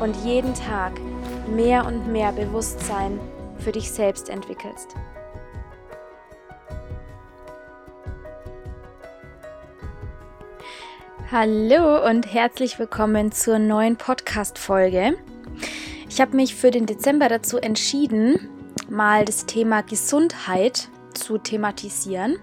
und 0.00 0.16
jeden 0.24 0.54
Tag 0.54 0.92
mehr 1.48 1.86
und 1.86 2.10
mehr 2.12 2.32
Bewusstsein 2.32 3.18
für 3.58 3.72
dich 3.72 3.90
selbst 3.90 4.28
entwickelst. 4.28 4.94
Hallo 11.32 12.06
und 12.08 12.32
herzlich 12.32 12.78
willkommen 12.78 13.32
zur 13.32 13.58
neuen 13.58 13.96
Podcast-Folge. 13.96 15.16
Ich 16.08 16.20
habe 16.20 16.36
mich 16.36 16.54
für 16.54 16.70
den 16.70 16.86
Dezember 16.86 17.28
dazu 17.28 17.58
entschieden, 17.58 18.48
mal 18.88 19.24
das 19.24 19.46
Thema 19.46 19.82
Gesundheit 19.82 20.88
zu 21.14 21.38
thematisieren 21.38 22.38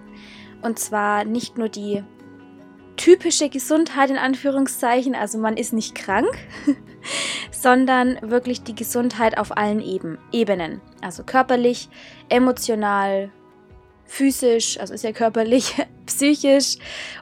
und 0.62 0.80
zwar 0.80 1.24
nicht 1.24 1.58
nur 1.58 1.70
die 1.70 2.04
typische 2.98 3.50
Gesundheit 3.50 4.09
in 4.09 4.18
Anführungszeichen, 4.18 5.16
also 5.16 5.38
man 5.38 5.58
ist 5.58 5.74
nicht 5.74 5.96
krank, 5.96 6.34
sondern 7.54 8.20
wirklich 8.22 8.64
die 8.64 8.76
Gesundheit 8.76 9.38
auf 9.38 9.56
allen 9.56 9.80
Eben, 9.80 10.18
Ebenen. 10.32 10.82
Also 11.02 11.23
körperlich, 11.23 11.88
emotional, 12.30 13.32
physisch, 14.06 14.80
also 14.80 14.94
ist 14.94 15.04
ja 15.04 15.12
körperlich, 15.12 15.76
psychisch 16.06 16.78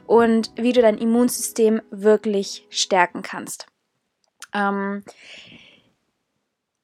und 0.08 0.52
wie 0.56 0.74
du 0.74 0.82
dein 0.82 0.98
Immunsystem 0.98 1.82
wirklich 1.92 2.66
stärken 2.70 3.22
kannst. 3.22 3.68
Ähm, 4.54 5.04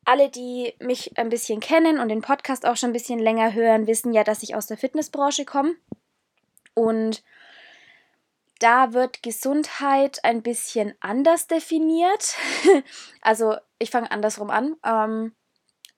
alle, 0.06 0.30
die 0.30 0.73
mich 0.80 1.18
ein 1.18 1.30
bisschen 1.30 1.59
kennen 1.59 2.00
und 2.00 2.09
den 2.09 2.22
Podcast 2.22 2.66
auch 2.66 2.78
schon 2.78 2.92
ein 2.92 2.94
bisschen 2.94 3.20
länger 3.20 3.53
hören, 3.53 3.88
wissen 3.88 4.14
ja, 4.14 4.23
dass 4.23 4.44
ich 4.44 4.56
aus 4.56 4.68
der 4.68 4.78
Fitnessbranche 4.78 5.44
komme. 5.44 5.73
Und 6.73 7.23
da 8.59 8.94
wird 8.94 9.23
Gesundheit 9.23 10.23
ein 10.23 10.41
bisschen 10.41 10.94
anders 11.00 11.47
definiert. 11.47 12.36
also 13.22 13.55
ich 13.80 13.91
fange 13.91 14.11
andersrum 14.11 14.50
an. 14.50 14.75
Ähm, 14.86 15.36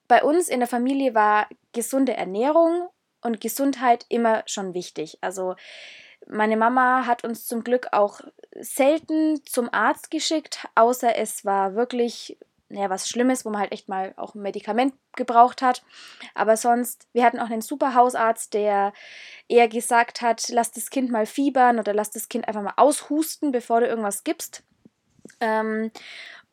bei 0.07 0.23
uns 0.23 0.49
in 0.49 0.59
der 0.59 0.67
Familie 0.67 1.13
war 1.13 1.47
gesunde 1.71 2.15
Ernährung 2.15 2.89
und 3.21 3.41
Gesundheit 3.41 4.05
immer 4.09 4.43
schon 4.45 4.73
wichtig. 4.73 5.17
Also 5.21 5.55
meine 6.27 6.57
Mama 6.57 7.05
hat 7.05 7.23
uns 7.23 7.45
zum 7.45 7.63
Glück 7.63 7.87
auch 7.91 8.21
selten 8.59 9.43
zum 9.45 9.69
Arzt 9.71 10.11
geschickt, 10.11 10.67
außer 10.75 11.15
es 11.15 11.45
war 11.45 11.75
wirklich 11.75 12.37
naja, 12.69 12.89
was 12.89 13.09
Schlimmes, 13.09 13.45
wo 13.45 13.49
man 13.49 13.61
halt 13.61 13.71
echt 13.71 13.89
mal 13.89 14.13
auch 14.15 14.35
ein 14.35 14.41
Medikament 14.41 14.93
gebraucht 15.15 15.61
hat. 15.61 15.83
Aber 16.35 16.55
sonst, 16.55 17.07
wir 17.13 17.23
hatten 17.23 17.39
auch 17.39 17.49
einen 17.49 17.61
super 17.61 17.95
Hausarzt, 17.95 18.53
der 18.53 18.93
eher 19.47 19.67
gesagt 19.67 20.21
hat, 20.21 20.47
lass 20.49 20.71
das 20.71 20.89
Kind 20.89 21.11
mal 21.11 21.25
fiebern 21.25 21.79
oder 21.79 21.93
lass 21.93 22.11
das 22.11 22.29
Kind 22.29 22.47
einfach 22.47 22.61
mal 22.61 22.73
aushusten, 22.77 23.51
bevor 23.51 23.81
du 23.81 23.87
irgendwas 23.87 24.23
gibst. 24.23 24.63
Ähm, 25.39 25.91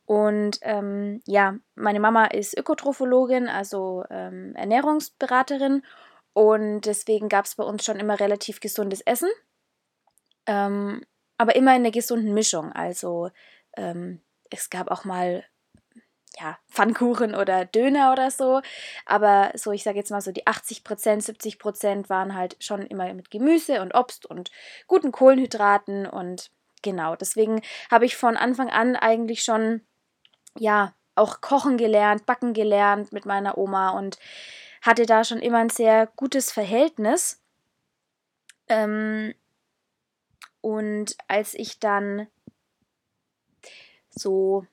und 0.05 0.59
ähm, 0.61 1.21
ja, 1.25 1.57
meine 1.75 1.99
Mama 1.99 2.25
ist 2.25 2.57
Ökotrophologin, 2.57 3.47
also 3.47 4.03
ähm, 4.09 4.55
Ernährungsberaterin. 4.55 5.83
Und 6.33 6.81
deswegen 6.81 7.29
gab 7.29 7.45
es 7.45 7.55
bei 7.55 7.63
uns 7.63 7.83
schon 7.83 7.99
immer 7.99 8.19
relativ 8.19 8.59
gesundes 8.59 9.01
Essen. 9.01 9.29
Ähm, 10.45 11.03
aber 11.37 11.55
immer 11.55 11.75
in 11.75 11.81
einer 11.81 11.91
gesunden 11.91 12.33
Mischung. 12.33 12.71
Also 12.71 13.29
ähm, 13.75 14.21
es 14.49 14.69
gab 14.69 14.89
auch 14.89 15.03
mal 15.03 15.43
ja, 16.39 16.57
Pfannkuchen 16.69 17.35
oder 17.35 17.65
Döner 17.65 18.11
oder 18.11 18.31
so. 18.31 18.61
Aber 19.05 19.51
so, 19.55 19.71
ich 19.71 19.83
sage 19.83 19.97
jetzt 19.97 20.11
mal 20.11 20.21
so, 20.21 20.31
die 20.31 20.45
80 20.45 20.83
Prozent, 20.83 21.23
70 21.23 21.59
Prozent 21.59 22.09
waren 22.09 22.35
halt 22.35 22.57
schon 22.59 22.81
immer 22.81 23.11
mit 23.13 23.31
Gemüse 23.31 23.81
und 23.81 23.95
Obst 23.95 24.25
und 24.25 24.51
guten 24.87 25.11
Kohlenhydraten 25.11 26.05
und 26.05 26.51
genau. 26.81 27.15
Deswegen 27.15 27.61
habe 27.89 28.05
ich 28.05 28.15
von 28.17 28.37
Anfang 28.37 28.69
an 28.69 28.95
eigentlich 28.95 29.43
schon, 29.43 29.81
ja, 30.57 30.93
auch 31.15 31.41
kochen 31.41 31.77
gelernt, 31.77 32.25
backen 32.25 32.53
gelernt 32.53 33.11
mit 33.11 33.25
meiner 33.25 33.57
Oma 33.57 33.89
und 33.91 34.19
hatte 34.83 35.07
da 35.07 35.23
schon 35.23 35.39
immer 35.39 35.57
ein 35.57 35.69
sehr 35.69 36.07
gutes 36.15 36.51
Verhältnis. 36.51 37.41
Ähm, 38.69 39.33
und 40.61 41.15
als 41.27 41.55
ich 41.55 41.79
dann 41.79 42.27
so 44.09 44.67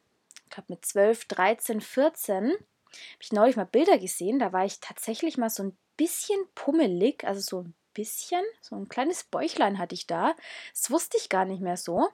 glaube 0.55 0.73
mit 0.73 0.85
12, 0.85 1.27
13, 1.27 1.81
14, 1.81 2.45
habe 2.45 2.59
ich 3.21 3.33
neulich 3.33 3.57
mal 3.57 3.67
Bilder 3.67 3.99
gesehen. 3.99 4.39
Da 4.39 4.53
war 4.53 4.65
ich 4.65 4.81
tatsächlich 4.81 5.37
mal 5.37 5.51
so 5.51 5.65
ein 5.65 5.77
bisschen 5.97 6.41
pummelig, 6.55 7.25
also 7.25 7.41
so 7.41 7.63
ein 7.63 7.75
bisschen, 7.95 8.43
so 8.61 8.77
ein 8.77 8.89
kleines 8.89 9.25
Bäuchlein 9.25 9.79
hatte 9.79 9.95
ich 9.95 10.07
da. 10.07 10.35
Das 10.73 10.91
wusste 10.91 11.17
ich 11.17 11.29
gar 11.29 11.45
nicht 11.45 11.63
mehr 11.63 11.77
so. 11.77 12.09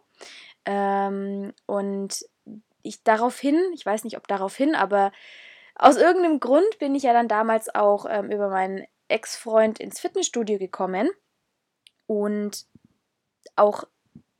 Ähm, 0.66 1.52
und 1.66 2.24
ich 2.82 3.02
daraufhin, 3.02 3.58
ich 3.74 3.84
weiß 3.84 4.04
nicht, 4.04 4.16
ob 4.16 4.28
daraufhin, 4.28 4.74
aber 4.74 5.12
aus 5.74 5.96
irgendeinem 5.96 6.40
Grund 6.40 6.78
bin 6.78 6.94
ich 6.94 7.04
ja 7.04 7.12
dann 7.12 7.28
damals 7.28 7.74
auch 7.74 8.06
ähm, 8.08 8.30
über 8.30 8.48
meinen 8.48 8.86
Ex-Freund 9.08 9.80
ins 9.80 10.00
Fitnessstudio 10.00 10.58
gekommen. 10.58 11.10
Und 12.06 12.66
auch 13.56 13.84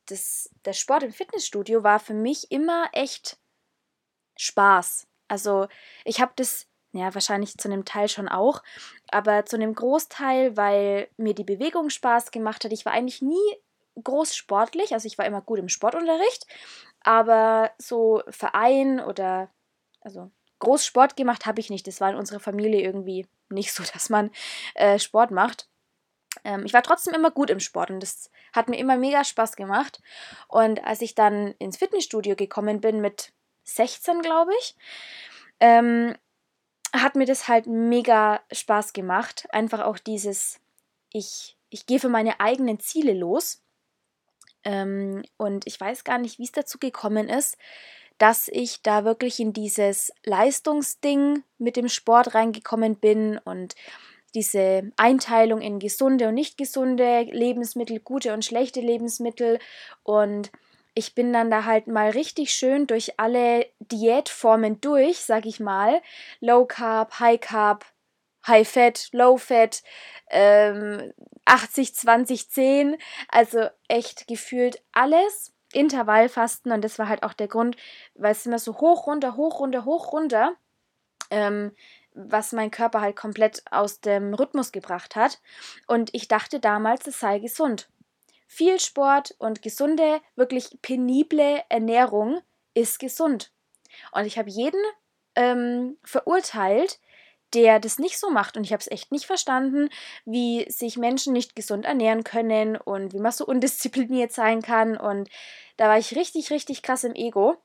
das, 0.07 0.51
der 0.65 0.73
Sport 0.73 1.03
im 1.03 1.13
Fitnessstudio 1.13 1.83
war 1.83 2.01
für 2.01 2.15
mich 2.15 2.51
immer 2.51 2.89
echt 2.93 3.39
Spaß. 4.41 5.07
Also 5.29 5.69
ich 6.05 6.21
habe 6.21 6.33
das, 6.37 6.67
ja, 6.93 7.15
wahrscheinlich 7.15 7.57
zu 7.57 7.69
einem 7.69 7.85
Teil 7.85 8.09
schon 8.09 8.29
auch, 8.29 8.63
aber 9.11 9.47
zu 9.47 9.57
einem 9.57 9.75
Großteil, 9.75 10.57
weil 10.57 11.09
mir 11.17 11.35
die 11.35 11.45
Bewegung 11.45 11.91
Spaß 11.91 12.31
gemacht 12.31 12.65
hat. 12.65 12.73
Ich 12.73 12.85
war 12.85 12.93
eigentlich 12.93 13.23
nie 13.23 13.57
groß 14.03 14.35
sportlich, 14.35 14.93
also 14.93 15.07
ich 15.07 15.19
war 15.19 15.27
immer 15.27 15.43
gut 15.43 15.59
im 15.59 15.69
Sportunterricht, 15.69 16.47
aber 17.03 17.71
so 17.79 18.23
Verein 18.29 19.01
oder 19.01 19.51
also 20.01 20.31
groß 20.59 20.85
Sport 20.85 21.17
gemacht 21.17 21.47
habe 21.47 21.61
ich 21.61 21.71
nicht. 21.71 21.87
Das 21.87 22.01
war 22.01 22.11
in 22.11 22.17
unserer 22.17 22.41
Familie 22.41 22.81
irgendwie 22.81 23.27
nicht 23.51 23.73
so, 23.73 23.83
dass 23.93 24.09
man 24.09 24.31
äh, 24.75 24.99
Sport 24.99 25.31
macht. 25.31 25.69
Ähm, 26.45 26.65
ich 26.65 26.73
war 26.73 26.83
trotzdem 26.83 27.15
immer 27.15 27.31
gut 27.31 27.51
im 27.51 27.61
Sport 27.61 27.91
und 27.91 28.01
das 28.01 28.31
hat 28.53 28.69
mir 28.69 28.79
immer 28.79 28.97
mega 28.97 29.25
Spaß 29.25 29.57
gemacht. 29.57 30.01
Und 30.49 30.83
als 30.85 31.03
ich 31.03 31.15
dann 31.15 31.55
ins 31.59 31.77
Fitnessstudio 31.77 32.37
gekommen 32.37 32.81
bin 32.81 33.01
mit 33.01 33.33
16, 33.65 34.23
glaube 34.23 34.53
ich, 34.61 34.75
ähm, 35.61 36.15
hat 36.93 37.15
mir 37.15 37.27
das 37.27 37.49
halt 37.49 37.67
mega 37.67 38.41
Spaß 38.53 38.93
gemacht. 38.93 39.47
Einfach 39.51 39.81
auch 39.81 39.99
dieses, 39.99 40.61
ich, 41.13 41.57
ich 41.69 41.87
gehe 41.87 42.01
für 42.01 42.09
meine 42.09 42.41
eigenen 42.41 42.81
Ziele 42.81 43.13
los. 43.13 43.63
Ähm, 44.65 45.23
und 45.37 45.67
ich 45.67 45.81
weiß 45.81 46.05
gar 46.05 46.19
nicht, 46.19 46.39
wie 46.39 46.45
es 46.45 46.53
dazu 46.53 46.79
gekommen 46.79 47.29
ist, 47.29 47.57
dass 48.19 48.49
ich 48.49 48.83
da 48.83 49.05
wirklich 49.05 49.41
in 49.41 49.55
dieses 49.55 50.13
Leistungsding 50.25 51.43
mit 51.57 51.77
dem 51.77 51.89
Sport 51.89 52.35
reingekommen 52.35 52.97
bin 52.97 53.39
und 53.39 53.75
diese 54.35 54.93
Einteilung 54.97 55.61
in 55.61 55.79
gesunde 55.79 56.29
und 56.29 56.35
nicht 56.35 56.59
gesunde 56.59 57.23
Lebensmittel, 57.23 57.99
gute 57.99 58.35
und 58.35 58.45
schlechte 58.45 58.81
Lebensmittel 58.81 59.59
und 60.03 60.53
ich 60.95 61.15
bin 61.15 61.33
dann 61.33 61.51
da 61.51 61.65
halt 61.65 61.87
mal 61.87 62.11
richtig 62.11 62.53
schön 62.55 62.87
durch 62.87 63.19
alle 63.19 63.67
Diätformen 63.81 64.81
durch, 64.81 65.19
sag 65.21 65.47
ich 65.47 65.61
mal. 65.61 66.03
Low 66.41 66.67
Carb, 66.67 67.21
High 67.21 67.41
Carb, 67.41 67.85
High 68.47 68.69
Fat, 68.69 69.09
Low 69.13 69.37
Fat, 69.37 69.83
ähm, 70.31 71.13
80, 71.45 71.95
20, 71.95 72.51
10. 72.51 72.97
Also 73.29 73.69
echt 73.89 74.27
gefühlt 74.29 74.83
alles. 74.93 75.53
Intervallfasten 75.73 76.73
und 76.73 76.83
das 76.83 76.99
war 76.99 77.09
halt 77.09 77.23
auch 77.23 77.33
der 77.33 77.47
Grund, 77.47 77.77
weil 78.15 78.33
es 78.33 78.45
immer 78.45 78.59
so 78.59 78.81
hoch, 78.81 79.07
runter, 79.07 79.37
hoch, 79.37 79.61
runter, 79.61 79.85
hoch, 79.85 80.13
runter. 80.13 80.57
ähm, 81.31 81.73
was 82.13 82.53
mein 82.53 82.71
Körper 82.71 83.01
halt 83.01 83.17
komplett 83.17 83.63
aus 83.71 84.01
dem 84.01 84.35
Rhythmus 84.35 84.73
gebracht 84.73 85.17
hat. 85.17 85.41
Und 85.87 86.11
ich 86.15 86.29
dachte 86.29 86.61
damals, 86.61 87.07
es 87.07 87.21
sei 87.21 87.39
gesund. 87.39 87.89
Viel 88.53 88.81
Sport 88.81 89.37
und 89.39 89.63
gesunde, 89.63 90.21
wirklich 90.35 90.77
penible 90.83 91.63
Ernährung 91.69 92.43
ist 92.75 92.99
gesund. 92.99 93.53
Und 94.11 94.27
ich 94.27 94.39
habe 94.39 94.51
jeden 94.51 94.83
ähm, 95.37 95.99
verurteilt, 96.03 96.99
der 97.55 97.79
das 97.79 98.01
nicht 98.01 98.19
so 98.19 98.29
macht. 98.29 98.57
Und 98.57 98.65
ich 98.65 98.73
habe 98.73 98.81
es 98.81 98.91
echt 98.91 99.13
nicht 99.13 99.27
verstanden, 99.27 99.89
wie 100.25 100.69
sich 100.69 100.97
Menschen 100.97 101.33
nicht 101.33 101.55
gesund 101.55 101.85
ernähren 101.85 102.25
können 102.25 102.77
und 102.77 103.13
wie 103.13 103.21
man 103.21 103.31
so 103.31 103.47
undiszipliniert 103.47 104.33
sein 104.33 104.63
kann. 104.63 104.97
Und 104.97 105.31
da 105.77 105.87
war 105.87 105.99
ich 105.99 106.17
richtig, 106.17 106.51
richtig 106.51 106.83
krass 106.83 107.05
im 107.05 107.15
Ego. 107.15 107.57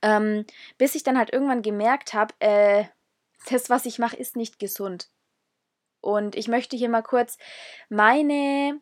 Ähm, 0.00 0.46
bis 0.78 0.94
ich 0.94 1.02
dann 1.02 1.18
halt 1.18 1.32
irgendwann 1.32 1.62
gemerkt 1.62 2.14
habe, 2.14 2.32
äh, 2.38 2.84
das, 3.50 3.68
was 3.68 3.84
ich 3.84 3.98
mache, 3.98 4.16
ist 4.16 4.36
nicht 4.36 4.60
gesund. 4.60 5.10
Und 6.00 6.36
ich 6.36 6.46
möchte 6.46 6.76
hier 6.76 6.88
mal 6.88 7.02
kurz 7.02 7.36
meine 7.88 8.80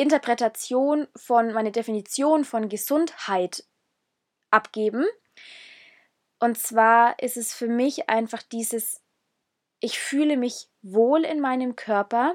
Interpretation 0.00 1.08
von, 1.14 1.52
meine 1.52 1.72
Definition 1.72 2.44
von 2.44 2.70
Gesundheit 2.70 3.64
abgeben. 4.50 5.04
Und 6.38 6.58
zwar 6.58 7.18
ist 7.18 7.36
es 7.36 7.52
für 7.52 7.68
mich 7.68 8.08
einfach 8.08 8.42
dieses, 8.42 9.02
ich 9.78 9.98
fühle 9.98 10.38
mich 10.38 10.68
wohl 10.80 11.24
in 11.24 11.40
meinem 11.40 11.76
Körper, 11.76 12.34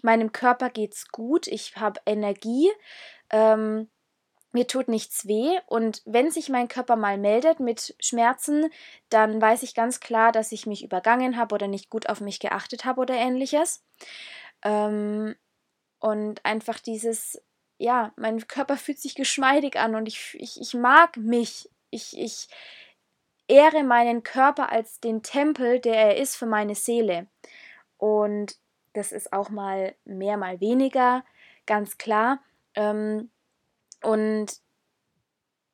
meinem 0.00 0.32
Körper 0.32 0.70
geht's 0.70 1.08
gut, 1.08 1.46
ich 1.46 1.76
habe 1.76 2.00
Energie, 2.06 2.70
ähm, 3.30 3.90
mir 4.52 4.66
tut 4.66 4.88
nichts 4.88 5.26
weh 5.26 5.58
und 5.66 6.02
wenn 6.06 6.30
sich 6.30 6.48
mein 6.48 6.68
Körper 6.68 6.96
mal 6.96 7.18
meldet 7.18 7.60
mit 7.60 7.94
Schmerzen, 8.00 8.70
dann 9.10 9.40
weiß 9.40 9.62
ich 9.62 9.74
ganz 9.74 10.00
klar, 10.00 10.32
dass 10.32 10.50
ich 10.52 10.66
mich 10.66 10.82
übergangen 10.82 11.36
habe 11.36 11.54
oder 11.54 11.68
nicht 11.68 11.90
gut 11.90 12.08
auf 12.08 12.22
mich 12.22 12.40
geachtet 12.40 12.86
habe 12.86 13.02
oder 13.02 13.14
ähnliches. 13.14 13.84
Ähm, 14.62 15.34
und 16.02 16.44
einfach 16.44 16.80
dieses, 16.80 17.40
ja, 17.78 18.12
mein 18.16 18.44
Körper 18.48 18.76
fühlt 18.76 18.98
sich 18.98 19.14
geschmeidig 19.14 19.76
an 19.76 19.94
und 19.94 20.06
ich, 20.08 20.36
ich, 20.38 20.60
ich 20.60 20.74
mag 20.74 21.16
mich. 21.16 21.70
Ich, 21.90 22.18
ich 22.18 22.48
ehre 23.46 23.84
meinen 23.84 24.24
Körper 24.24 24.72
als 24.72 24.98
den 24.98 25.22
Tempel, 25.22 25.78
der 25.78 25.94
er 25.94 26.16
ist 26.16 26.34
für 26.34 26.46
meine 26.46 26.74
Seele. 26.74 27.28
Und 27.98 28.56
das 28.94 29.12
ist 29.12 29.32
auch 29.32 29.48
mal 29.48 29.94
mehr, 30.04 30.36
mal 30.36 30.60
weniger, 30.60 31.24
ganz 31.66 31.98
klar. 31.98 32.42
Ähm, 32.74 33.30
und 34.02 34.54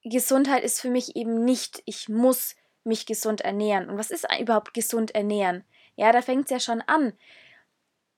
Gesundheit 0.02 0.62
ist 0.62 0.78
für 0.78 0.90
mich 0.90 1.16
eben 1.16 1.42
nicht, 1.46 1.82
ich 1.86 2.10
muss 2.10 2.54
mich 2.84 3.06
gesund 3.06 3.40
ernähren. 3.40 3.88
Und 3.88 3.96
was 3.96 4.10
ist 4.10 4.26
überhaupt 4.38 4.74
gesund 4.74 5.14
ernähren? 5.14 5.64
Ja, 5.96 6.12
da 6.12 6.20
fängt 6.20 6.44
es 6.44 6.50
ja 6.50 6.60
schon 6.60 6.82
an. 6.82 7.14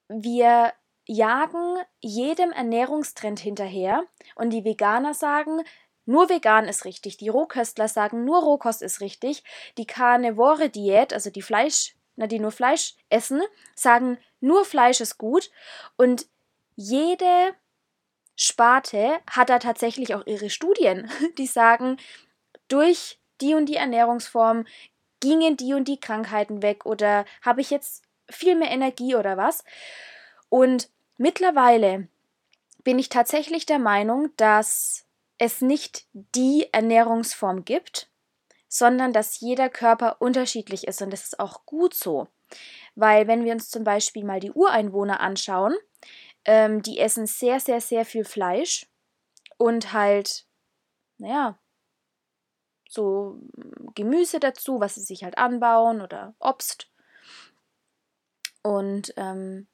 Wir 0.09 0.73
jagen 1.07 1.77
jedem 2.01 2.53
Ernährungstrend 2.53 3.41
hinterher 3.41 4.05
und 4.35 4.51
die 4.51 4.65
Veganer 4.65 5.15
sagen, 5.15 5.63
nur 6.07 6.29
vegan 6.29 6.67
ist 6.67 6.85
richtig. 6.85 7.19
Die 7.19 7.29
Rohköstler 7.29 7.87
sagen, 7.87 8.25
nur 8.25 8.43
Rohkost 8.43 8.83
ist 8.83 9.01
richtig. 9.01 9.45
Die 9.79 9.87
Carnivore-Diät, 9.87 11.13
also 11.13 11.31
die 11.31 11.43
Fleisch, 11.43 11.95
na, 12.17 12.27
die 12.27 12.41
nur 12.41 12.51
Fleisch 12.51 12.95
essen, 13.11 13.43
sagen, 13.75 14.19
nur 14.41 14.65
Fleisch 14.65 15.01
ist 15.01 15.19
gut. 15.19 15.51
Und 15.97 16.27
jede 16.75 17.55
Sparte 18.35 19.19
hat 19.31 19.51
da 19.51 19.59
tatsächlich 19.59 20.15
auch 20.15 20.27
ihre 20.27 20.51
Studien, 20.51 21.11
die 21.39 21.47
sagen, 21.47 21.99
durch 22.69 23.21
die 23.41 23.55
und 23.55 23.67
die 23.67 23.77
Ernährungsform 23.77 24.67
gingen 25.21 25.57
die 25.57 25.75
und 25.75 25.87
die 25.87 26.01
Krankheiten 26.01 26.63
weg 26.63 26.87
oder 26.87 27.25
habe 27.43 27.61
ich 27.61 27.71
jetzt 27.71 28.03
viel 28.31 28.57
mehr 28.57 28.71
Energie 28.71 29.15
oder 29.15 29.37
was. 29.37 29.65
Und 30.51 30.91
Mittlerweile 31.23 32.09
bin 32.83 32.99
ich 32.99 33.11
tatsächlich 33.11 33.67
der 33.67 33.79
Meinung, 33.79 34.35
dass 34.39 35.05
es 35.37 35.61
nicht 35.61 36.07
die 36.15 36.67
Ernährungsform 36.73 37.67
gibt, 37.67 38.09
sondern 38.69 39.13
dass 39.13 39.39
jeder 39.39 39.69
Körper 39.69 40.23
unterschiedlich 40.23 40.89
ist 40.89 41.03
und 41.03 41.11
das 41.11 41.25
ist 41.25 41.39
auch 41.39 41.67
gut 41.67 41.93
so. 41.93 42.29
Weil 42.95 43.27
wenn 43.27 43.45
wir 43.45 43.53
uns 43.53 43.69
zum 43.69 43.85
Beispiel 43.85 44.25
mal 44.25 44.41
die 44.41 44.53
Ureinwohner 44.53 45.21
anschauen, 45.21 45.75
ähm, 46.47 46.81
die 46.81 46.99
essen 46.99 47.27
sehr, 47.27 47.61
sehr, 47.61 47.83
sehr 47.83 48.07
viel 48.07 48.25
Fleisch 48.25 48.87
und 49.59 49.93
halt, 49.93 50.47
naja, 51.19 51.59
so 52.89 53.39
Gemüse 53.95 54.41
dazu, 54.41 54.81
was 54.81 54.95
sie 54.95 55.03
sich 55.03 55.23
halt 55.23 55.37
anbauen 55.37 56.01
oder 56.01 56.35
Obst. 56.39 56.91
Und 58.63 59.13
ähm, 59.19 59.67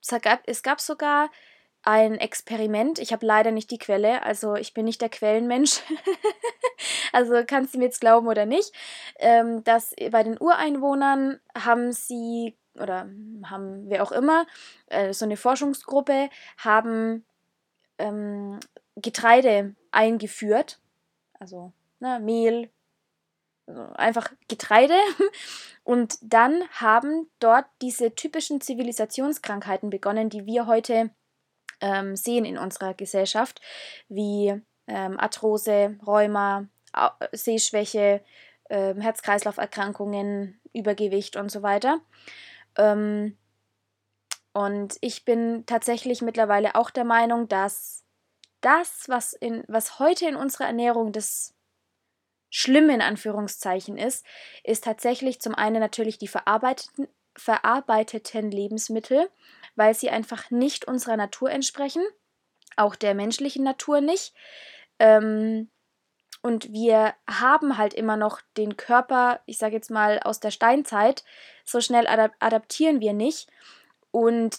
es 0.00 0.62
gab, 0.62 0.80
sogar 0.80 1.30
ein 1.82 2.16
Experiment. 2.16 2.98
Ich 2.98 3.12
habe 3.12 3.24
leider 3.24 3.52
nicht 3.52 3.70
die 3.70 3.78
Quelle, 3.78 4.22
also 4.22 4.54
ich 4.54 4.74
bin 4.74 4.84
nicht 4.84 5.00
der 5.00 5.08
Quellenmensch. 5.08 5.80
also 7.12 7.42
kannst 7.46 7.74
du 7.74 7.78
mir 7.78 7.86
jetzt 7.86 8.00
glauben 8.00 8.28
oder 8.28 8.46
nicht, 8.46 8.72
ähm, 9.18 9.64
dass 9.64 9.94
bei 10.10 10.22
den 10.22 10.38
Ureinwohnern 10.38 11.40
haben 11.56 11.92
sie 11.92 12.56
oder 12.74 13.08
haben 13.44 13.88
wer 13.88 14.02
auch 14.02 14.12
immer, 14.12 14.46
äh, 14.86 15.12
so 15.12 15.24
eine 15.24 15.36
Forschungsgruppe, 15.36 16.28
haben 16.58 17.24
ähm, 17.98 18.60
Getreide 18.96 19.74
eingeführt, 19.90 20.78
also 21.38 21.72
ne, 21.98 22.20
Mehl, 22.20 22.70
einfach 23.94 24.32
Getreide. 24.48 24.94
Und 25.84 26.18
dann 26.22 26.62
haben 26.72 27.28
dort 27.38 27.66
diese 27.82 28.14
typischen 28.14 28.60
Zivilisationskrankheiten 28.60 29.90
begonnen, 29.90 30.28
die 30.28 30.46
wir 30.46 30.66
heute 30.66 31.10
ähm, 31.80 32.16
sehen 32.16 32.44
in 32.44 32.58
unserer 32.58 32.94
Gesellschaft, 32.94 33.60
wie 34.08 34.60
ähm, 34.86 35.18
Arthrose, 35.18 35.98
Rheuma, 36.06 36.68
Sehschwäche, 37.32 38.22
äh, 38.68 38.94
Herz-Kreislauf-Erkrankungen, 38.94 40.60
Übergewicht 40.72 41.36
und 41.36 41.50
so 41.50 41.62
weiter. 41.62 42.00
Ähm, 42.76 43.36
und 44.52 44.96
ich 45.00 45.24
bin 45.24 45.64
tatsächlich 45.66 46.22
mittlerweile 46.22 46.74
auch 46.74 46.90
der 46.90 47.04
Meinung, 47.04 47.48
dass 47.48 48.04
das, 48.60 49.08
was, 49.08 49.32
in, 49.32 49.64
was 49.68 49.98
heute 49.98 50.26
in 50.26 50.36
unserer 50.36 50.66
Ernährung 50.66 51.12
das 51.12 51.54
schlimm 52.50 52.90
in 52.90 53.00
Anführungszeichen 53.00 53.96
ist, 53.96 54.26
ist 54.64 54.84
tatsächlich 54.84 55.40
zum 55.40 55.54
einen 55.54 55.80
natürlich 55.80 56.18
die 56.18 56.28
verarbeiteten, 56.28 57.08
verarbeiteten 57.36 58.50
Lebensmittel, 58.50 59.30
weil 59.76 59.94
sie 59.94 60.10
einfach 60.10 60.50
nicht 60.50 60.86
unserer 60.86 61.16
Natur 61.16 61.50
entsprechen, 61.50 62.02
auch 62.76 62.96
der 62.96 63.14
menschlichen 63.14 63.64
Natur 63.64 64.00
nicht. 64.00 64.34
Ähm, 64.98 65.70
und 66.42 66.72
wir 66.72 67.14
haben 67.28 67.76
halt 67.76 67.94
immer 67.94 68.16
noch 68.16 68.40
den 68.56 68.76
Körper, 68.76 69.40
ich 69.46 69.58
sage 69.58 69.74
jetzt 69.74 69.90
mal 69.90 70.18
aus 70.20 70.40
der 70.40 70.50
Steinzeit, 70.50 71.24
so 71.64 71.80
schnell 71.80 72.06
adap 72.06 72.32
adaptieren 72.40 73.00
wir 73.00 73.12
nicht. 73.12 73.50
Und 74.10 74.58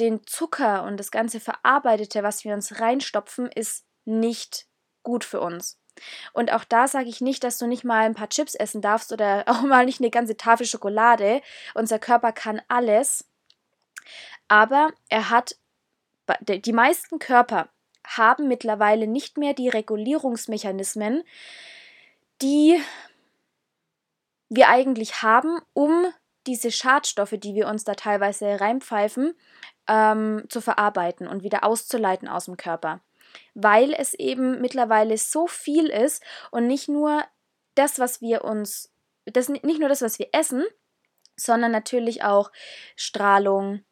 den 0.00 0.26
Zucker 0.26 0.84
und 0.84 0.96
das 0.96 1.10
ganze 1.10 1.38
Verarbeitete, 1.38 2.22
was 2.22 2.44
wir 2.44 2.54
uns 2.54 2.80
reinstopfen, 2.80 3.46
ist 3.52 3.86
nicht 4.04 4.66
gut 5.02 5.22
für 5.24 5.40
uns. 5.40 5.81
Und 6.32 6.52
auch 6.52 6.64
da 6.64 6.88
sage 6.88 7.08
ich 7.08 7.20
nicht, 7.20 7.44
dass 7.44 7.58
du 7.58 7.66
nicht 7.66 7.84
mal 7.84 8.04
ein 8.04 8.14
paar 8.14 8.28
Chips 8.28 8.54
essen 8.54 8.80
darfst 8.80 9.12
oder 9.12 9.44
auch 9.46 9.62
mal 9.62 9.84
nicht 9.84 10.00
eine 10.00 10.10
ganze 10.10 10.36
Tafel 10.36 10.66
Schokolade. 10.66 11.42
Unser 11.74 11.98
Körper 11.98 12.32
kann 12.32 12.62
alles. 12.68 13.28
Aber 14.48 14.90
er 15.08 15.30
hat, 15.30 15.56
die 16.40 16.72
meisten 16.72 17.18
Körper 17.18 17.68
haben 18.04 18.48
mittlerweile 18.48 19.06
nicht 19.06 19.38
mehr 19.38 19.54
die 19.54 19.68
Regulierungsmechanismen, 19.68 21.22
die 22.42 22.80
wir 24.48 24.68
eigentlich 24.68 25.22
haben, 25.22 25.60
um 25.72 26.06
diese 26.46 26.72
Schadstoffe, 26.72 27.34
die 27.38 27.54
wir 27.54 27.68
uns 27.68 27.84
da 27.84 27.94
teilweise 27.94 28.60
reinpfeifen, 28.60 29.34
ähm, 29.88 30.44
zu 30.48 30.60
verarbeiten 30.60 31.28
und 31.28 31.42
wieder 31.42 31.64
auszuleiten 31.64 32.28
aus 32.28 32.46
dem 32.46 32.56
Körper 32.56 33.00
weil 33.54 33.92
es 33.92 34.14
eben 34.14 34.60
mittlerweile 34.60 35.16
so 35.18 35.46
viel 35.46 35.86
ist 35.86 36.22
und 36.50 36.66
nicht 36.66 36.88
nur 36.88 37.24
das, 37.74 37.98
was 37.98 38.20
wir 38.20 38.44
uns, 38.44 38.92
das, 39.24 39.48
nicht 39.48 39.78
nur 39.78 39.88
das, 39.88 40.02
was 40.02 40.18
wir 40.18 40.28
essen, 40.32 40.64
sondern 41.36 41.72
natürlich 41.72 42.22
auch 42.24 42.50
Strahlung, 42.96 43.84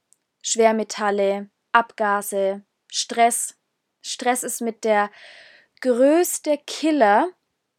Schwermetalle, 0.43 1.51
Abgase, 1.73 2.65
Stress. 2.91 3.57
Stress 4.03 4.43
ist 4.43 4.61
mit 4.61 4.85
der 4.85 5.11
größte 5.81 6.59
Killer, 6.67 7.29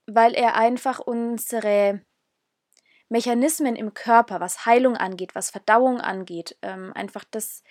weil 0.08 0.34
er 0.34 0.56
einfach 0.56 1.00
unsere 1.00 2.02
Mechanismen 3.10 3.76
im 3.76 3.94
Körper, 3.94 4.40
was 4.40 4.66
Heilung 4.66 4.96
angeht, 4.96 5.36
was 5.36 5.52
Verdauung 5.52 6.00
angeht, 6.00 6.58
ähm, 6.62 6.94
einfach 6.94 7.26
das 7.30 7.64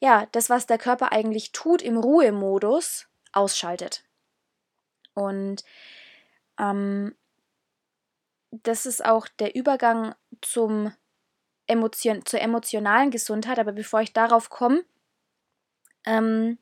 ja, 0.00 0.26
das, 0.32 0.50
was 0.50 0.66
der 0.66 0.78
Körper 0.78 1.12
eigentlich 1.12 1.52
tut 1.52 1.82
im 1.82 1.96
Ruhemodus, 1.96 3.06
ausschaltet. 3.32 4.04
Und 5.14 5.64
ähm, 6.58 7.14
das 8.50 8.86
ist 8.86 9.04
auch 9.04 9.28
der 9.28 9.54
Übergang 9.54 10.14
zum 10.40 10.92
Emotion, 11.66 12.24
zur 12.24 12.40
emotionalen 12.40 13.10
Gesundheit. 13.10 13.58
Aber 13.58 13.72
bevor 13.72 14.00
ich 14.00 14.12
darauf 14.12 14.50
komme, 14.50 14.84
ähm, 16.04 16.58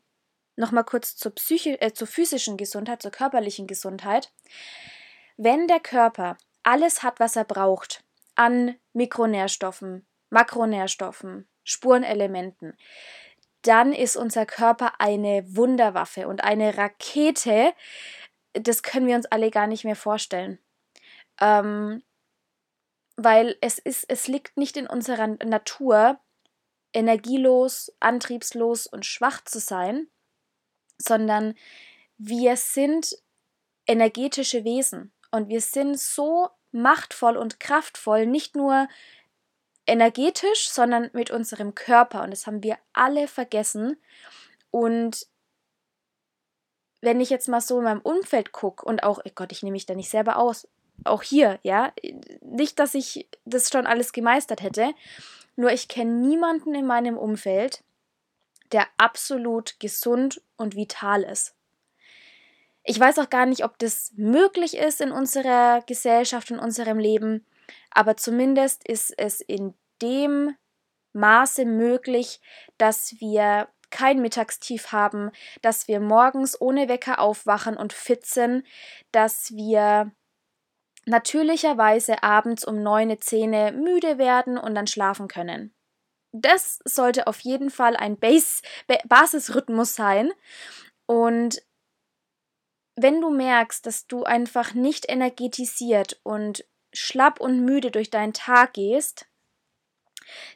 nochmal 0.56 0.84
kurz 0.84 1.16
zur, 1.16 1.32
äh, 1.48 1.92
zur 1.92 2.06
physischen 2.06 2.56
Gesundheit, 2.56 3.02
zur 3.02 3.10
körperlichen 3.10 3.66
Gesundheit. 3.66 4.32
Wenn 5.36 5.66
der 5.66 5.80
Körper 5.80 6.38
alles 6.62 7.02
hat, 7.02 7.20
was 7.20 7.36
er 7.36 7.44
braucht, 7.44 8.04
an 8.34 8.76
Mikronährstoffen, 8.92 10.06
Makronährstoffen, 10.30 11.48
Spurenelementen, 11.64 12.76
dann 13.62 13.92
ist 13.92 14.16
unser 14.16 14.44
Körper 14.46 15.00
eine 15.00 15.44
Wunderwaffe 15.56 16.26
und 16.26 16.42
eine 16.42 16.76
Rakete. 16.76 17.72
Das 18.52 18.82
können 18.82 19.06
wir 19.06 19.16
uns 19.16 19.26
alle 19.26 19.50
gar 19.50 19.66
nicht 19.66 19.84
mehr 19.84 19.96
vorstellen. 19.96 20.58
Ähm, 21.40 22.02
weil 23.16 23.56
es 23.60 23.78
ist, 23.78 24.04
es 24.08 24.26
liegt 24.26 24.56
nicht 24.56 24.76
in 24.76 24.86
unserer 24.86 25.28
Natur, 25.28 26.18
energielos, 26.92 27.92
antriebslos 28.00 28.86
und 28.86 29.06
schwach 29.06 29.42
zu 29.44 29.60
sein, 29.60 30.08
sondern 30.98 31.54
wir 32.18 32.56
sind 32.56 33.16
energetische 33.86 34.64
Wesen 34.64 35.12
und 35.30 35.48
wir 35.48 35.60
sind 35.60 35.98
so 35.98 36.50
machtvoll 36.70 37.36
und 37.36 37.60
kraftvoll, 37.60 38.26
nicht 38.26 38.56
nur 38.56 38.88
energetisch, 39.92 40.70
sondern 40.70 41.10
mit 41.12 41.30
unserem 41.30 41.74
Körper. 41.74 42.22
Und 42.22 42.30
das 42.30 42.46
haben 42.46 42.62
wir 42.62 42.78
alle 42.94 43.28
vergessen. 43.28 43.96
Und 44.70 45.26
wenn 47.02 47.20
ich 47.20 47.30
jetzt 47.30 47.48
mal 47.48 47.60
so 47.60 47.78
in 47.78 47.84
meinem 47.84 48.00
Umfeld 48.00 48.52
gucke 48.52 48.86
und 48.86 49.02
auch, 49.02 49.20
oh 49.24 49.30
Gott, 49.34 49.52
ich 49.52 49.62
nehme 49.62 49.72
mich 49.72 49.86
da 49.86 49.94
nicht 49.94 50.08
selber 50.08 50.38
aus, 50.38 50.66
auch 51.04 51.22
hier, 51.22 51.58
ja, 51.62 51.92
nicht, 52.40 52.78
dass 52.78 52.94
ich 52.94 53.28
das 53.44 53.68
schon 53.68 53.86
alles 53.86 54.12
gemeistert 54.12 54.62
hätte, 54.62 54.94
nur 55.56 55.72
ich 55.72 55.88
kenne 55.88 56.12
niemanden 56.12 56.74
in 56.74 56.86
meinem 56.86 57.18
Umfeld, 57.18 57.84
der 58.70 58.86
absolut 58.96 59.78
gesund 59.78 60.40
und 60.56 60.76
vital 60.76 61.22
ist. 61.22 61.54
Ich 62.84 62.98
weiß 62.98 63.18
auch 63.18 63.30
gar 63.30 63.46
nicht, 63.46 63.64
ob 63.64 63.78
das 63.78 64.12
möglich 64.16 64.76
ist 64.76 65.00
in 65.00 65.12
unserer 65.12 65.82
Gesellschaft, 65.82 66.50
in 66.50 66.58
unserem 66.58 66.98
Leben, 66.98 67.44
aber 67.90 68.16
zumindest 68.16 68.86
ist 68.88 69.12
es 69.18 69.40
in 69.40 69.74
dem 70.02 70.56
Maße 71.12 71.64
möglich, 71.64 72.40
dass 72.78 73.20
wir 73.20 73.68
kein 73.90 74.20
Mittagstief 74.20 74.90
haben, 74.90 75.30
dass 75.60 75.86
wir 75.86 76.00
morgens 76.00 76.60
ohne 76.60 76.88
Wecker 76.88 77.20
aufwachen 77.20 77.76
und 77.76 77.92
fit 77.92 78.26
sind, 78.26 78.66
dass 79.12 79.52
wir 79.52 80.10
natürlicherweise 81.04 82.22
abends 82.22 82.64
um 82.64 82.82
neun, 82.82 83.20
zehn 83.20 83.50
müde 83.82 84.18
werden 84.18 84.56
und 84.58 84.74
dann 84.74 84.86
schlafen 84.86 85.28
können. 85.28 85.74
Das 86.32 86.80
sollte 86.84 87.26
auf 87.26 87.40
jeden 87.40 87.70
Fall 87.70 87.96
ein 87.96 88.18
Base, 88.18 88.62
Basisrhythmus 89.04 89.94
sein. 89.94 90.32
Und 91.06 91.62
wenn 92.96 93.20
du 93.20 93.30
merkst, 93.30 93.84
dass 93.84 94.06
du 94.06 94.24
einfach 94.24 94.74
nicht 94.74 95.10
energetisiert 95.10 96.20
und 96.22 96.64
schlapp 96.94 97.40
und 97.40 97.64
müde 97.64 97.90
durch 97.90 98.10
deinen 98.10 98.32
Tag 98.32 98.74
gehst, 98.74 99.26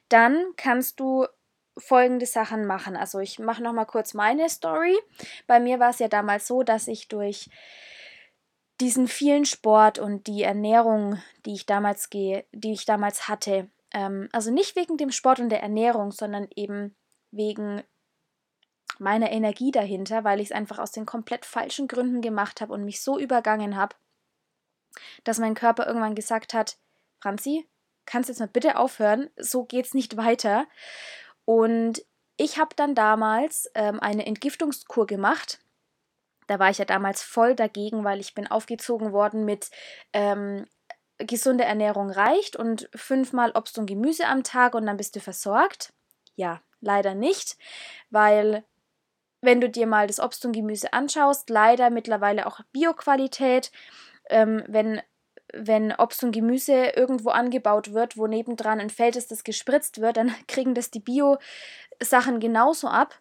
dann 0.09 0.45
kannst 0.57 1.01
du 1.01 1.27
folgende 1.79 2.27
Sachen 2.27 2.67
machen. 2.67 2.97
Also 2.97 3.19
ich 3.19 3.39
mache 3.39 3.63
noch 3.63 3.73
mal 3.73 3.85
kurz 3.85 4.15
meine 4.15 4.49
Story. 4.49 4.97
Bei 5.47 5.61
mir 5.61 5.79
war 5.79 5.91
es 5.91 5.99
ja 5.99 6.09
damals 6.09 6.47
so, 6.47 6.63
dass 6.63 6.89
ich 6.89 7.09
durch 7.09 7.51
diesen 8.81 9.09
vielen 9.09 9.45
Sport 9.45 9.99
und 9.99 10.27
die 10.27 10.43
Ernährung, 10.43 11.23
die 11.45 11.55
ich 11.55 11.67
damals 11.67 12.11
gehe, 12.11 12.45
die 12.53 12.73
ich 12.73 12.85
damals 12.85 13.29
hatte, 13.29 13.71
ähm, 13.93 14.29
also 14.33 14.51
nicht 14.51 14.77
wegen 14.77 14.97
dem 14.97 15.11
Sport 15.11 15.41
und 15.41 15.49
der 15.49 15.63
Ernährung, 15.63 16.13
sondern 16.13 16.49
eben 16.55 16.95
wegen 17.31 17.83
meiner 18.99 19.31
Energie 19.31 19.71
dahinter, 19.71 20.25
weil 20.25 20.41
ich 20.41 20.49
es 20.49 20.53
einfach 20.53 20.79
aus 20.79 20.93
den 20.93 21.07
komplett 21.07 21.45
falschen 21.45 21.89
Gründen 21.89 22.21
gemacht 22.21 22.61
habe 22.61 22.73
und 22.73 22.85
mich 22.85 23.01
so 23.01 23.19
übergangen 23.19 23.77
habe, 23.77 23.97
dass 25.25 25.39
mein 25.39 25.55
Körper 25.55 25.87
irgendwann 25.87 26.15
gesagt 26.15 26.55
hat, 26.55 26.79
Franzi, 27.21 27.67
kannst 28.07 28.29
jetzt 28.29 28.39
mal 28.39 28.49
bitte 28.49 28.77
aufhören, 28.77 29.31
so 29.37 29.65
geht's 29.65 29.95
nicht 29.95 30.17
weiter. 30.17 30.67
Und 31.45 32.03
ich 32.37 32.59
habe 32.59 32.75
dann 32.77 32.95
damals 32.95 33.71
ähm, 33.75 34.01
eine 34.01 34.27
Entgiftungskur 34.27 35.07
gemacht. 35.07 35.61
Da 36.47 36.59
war 36.59 36.71
ich 36.71 36.79
ja 36.79 36.85
damals 36.85 37.23
voll 37.23 37.55
dagegen, 37.55 38.05
weil 38.05 38.21
ich 38.21 38.35
bin 38.35 38.47
aufgezogen 38.47 39.13
worden 39.13 39.45
mit 39.45 39.71
ähm, 40.13 40.67
gesunde 41.19 41.65
Ernährung 41.65 42.11
reicht 42.11 42.57
und 42.57 42.89
fünfmal 42.95 43.53
Obst 43.55 43.79
und 43.79 43.87
Gemüse 43.87 44.27
am 44.27 44.45
Tag 44.45 44.75
und 44.75 44.87
dann 44.87 44.97
bist 44.97 45.17
du 45.17 45.21
versorgt. 45.21 45.93
Ja, 46.35 46.61
leider 46.81 47.15
nicht, 47.15 47.57
weil 48.11 48.65
wenn 49.41 49.61
du 49.61 49.69
dir 49.69 49.87
mal 49.87 50.07
das 50.07 50.21
Obst 50.21 50.45
und 50.45 50.53
Gemüse 50.53 50.93
anschaust, 50.93 51.49
leider 51.51 51.91
mittlerweile 51.91 52.47
auch 52.47 52.61
Bioqualität. 52.73 53.71
Ähm, 54.29 54.65
wenn, 54.67 55.01
wenn 55.53 55.93
Obst 55.93 56.23
und 56.25 56.33
Gemüse 56.33 56.89
irgendwo 56.97 57.31
angebaut 57.31 57.93
wird, 57.93 58.17
wo 58.17 58.27
nebendran 58.27 58.81
ein 58.81 58.91
Feld 58.91 59.17
ist, 59.17 59.31
das 59.31 59.45
gespritzt 59.45 60.01
wird, 60.01 60.17
dann 60.17 60.35
kriegen 60.49 60.75
das 60.75 60.91
die 60.91 61.01
Bio-Sachen 61.01 62.41
genauso 62.41 62.89
ab. 62.89 63.21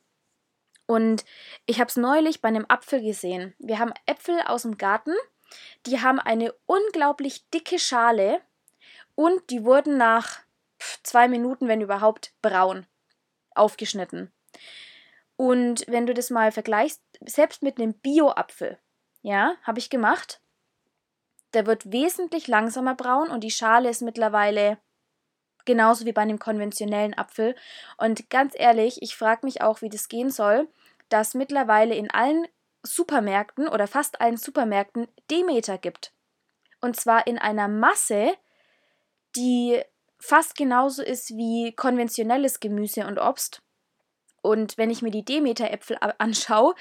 Und 0.88 1.26
ich 1.66 1.80
habe 1.80 1.90
es 1.90 1.98
neulich 1.98 2.42
bei 2.42 2.48
einem 2.48 2.66
Apfel 2.68 3.02
gesehen. 3.02 3.56
Wir 3.58 3.80
haben 3.80 3.94
Äpfel 4.06 4.40
aus 4.46 4.64
dem 4.64 4.78
Garten, 4.78 5.14
die 5.86 6.02
haben 6.02 6.20
eine 6.20 6.54
unglaublich 6.66 7.50
dicke 7.50 7.80
Schale 7.80 8.42
und 9.16 9.50
die 9.50 9.64
wurden 9.64 9.98
nach 9.98 10.42
zwei 11.04 11.28
Minuten, 11.28 11.68
wenn 11.68 11.82
überhaupt, 11.82 12.34
braun 12.42 12.86
aufgeschnitten. 13.56 14.32
Und 15.38 15.86
wenn 15.88 16.06
du 16.06 16.14
das 16.14 16.30
mal 16.30 16.52
vergleichst, 16.52 17.02
selbst 17.26 17.62
mit 17.64 17.80
einem 17.80 17.94
Bio-Apfel, 17.94 18.78
ja, 19.22 19.56
habe 19.64 19.80
ich 19.80 19.90
gemacht, 19.90 20.42
der 21.56 21.66
wird 21.66 21.92
wesentlich 21.92 22.48
langsamer 22.48 22.96
braun 22.96 23.30
und 23.30 23.44
die 23.44 23.52
Schale 23.52 23.90
ist 23.90 24.02
mittlerweile 24.02 24.78
genauso 25.66 26.06
wie 26.06 26.14
bei 26.14 26.22
einem 26.22 26.40
konventionellen 26.40 27.18
Apfel. 27.18 27.56
Und 27.98 28.30
ganz 28.30 28.54
ehrlich, 28.56 29.02
ich 29.02 29.16
frage 29.16 29.46
mich 29.46 29.62
auch, 29.62 29.82
wie 29.82 29.90
das 29.90 30.08
gehen 30.08 30.30
soll, 30.30 30.70
dass 31.10 31.34
mittlerweile 31.34 31.96
in 31.96 32.12
allen 32.12 32.46
Supermärkten 32.84 33.68
oder 33.68 33.88
fast 33.88 34.22
allen 34.22 34.38
Supermärkten 34.38 35.08
Demeter 35.32 35.78
gibt. 35.78 36.14
Und 36.82 36.96
zwar 36.96 37.26
in 37.26 37.40
einer 37.40 37.68
Masse, 37.68 38.36
die 39.36 39.82
fast 40.20 40.56
genauso 40.56 41.02
ist 41.02 41.32
wie 41.32 41.74
konventionelles 41.76 42.60
Gemüse 42.60 43.08
und 43.08 43.18
Obst. 43.18 43.62
Und 44.42 44.78
wenn 44.78 44.92
ich 44.92 45.02
mir 45.02 45.10
die 45.10 45.26
Demeter-Äpfel 45.26 45.98
anschaue, 46.20 46.76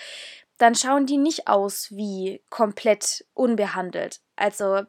dann 0.58 0.74
schauen 0.74 1.06
die 1.06 1.16
nicht 1.16 1.48
aus 1.48 1.90
wie 1.90 2.42
komplett 2.50 3.24
unbehandelt. 3.32 4.20
Also 4.36 4.82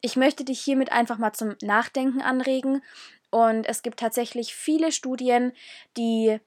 ich 0.00 0.16
möchte 0.16 0.44
dich 0.44 0.60
hiermit 0.60 0.92
einfach 0.92 1.18
mal 1.18 1.32
zum 1.32 1.56
Nachdenken 1.62 2.20
anregen. 2.20 2.82
Und 3.30 3.66
es 3.66 3.82
gibt 3.82 3.98
tatsächlich 3.98 4.54
viele 4.54 4.92
Studien, 4.92 5.52
die 5.96 6.38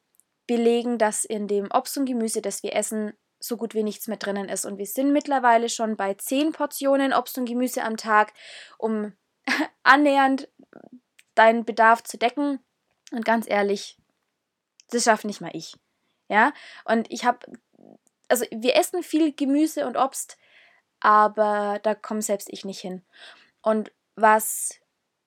belegen, 0.48 0.98
dass 0.98 1.25
in 1.25 1.48
dem 1.48 1.70
Obst 1.72 1.98
und 1.98 2.06
Gemüse, 2.06 2.41
das 2.41 2.63
wir 2.63 2.75
essen, 2.75 3.13
so 3.39 3.58
gut 3.58 3.74
wie 3.74 3.84
nichts 3.84 4.08
mehr 4.08 4.18
drinnen 4.18 4.50
ist. 4.50 4.65
Und 4.65 4.77
wir 4.77 4.86
sind 4.86 5.12
mittlerweile 5.12 5.70
schon 5.70 5.96
bei 5.96 6.13
10 6.13 6.51
Portionen 6.51 7.13
Obst 7.13 7.38
und 7.38 7.46
Gemüse 7.46 7.84
am 7.84 7.98
Tag, 7.98 8.34
um 8.77 9.13
annähernd 9.84 10.50
deinen 11.36 11.65
Bedarf 11.65 12.03
zu 12.03 12.18
decken. 12.18 12.60
Und 13.12 13.25
ganz 13.25 13.50
ehrlich, 13.50 13.98
das 14.89 15.03
schafft 15.03 15.25
nicht 15.25 15.41
mal 15.41 15.51
ich. 15.53 15.75
Ja, 16.27 16.53
und 16.86 17.12
ich 17.12 17.25
habe, 17.25 17.39
also 18.27 18.46
wir 18.51 18.75
essen 18.75 19.03
viel 19.03 19.34
Gemüse 19.34 19.88
und 19.88 19.98
Obst, 19.98 20.38
aber 21.00 21.79
da 21.84 21.96
komme 21.96 22.22
selbst 22.22 22.50
ich 22.51 22.65
nicht 22.65 22.79
hin. 22.79 23.03
Und 23.62 23.91
was 24.15 24.79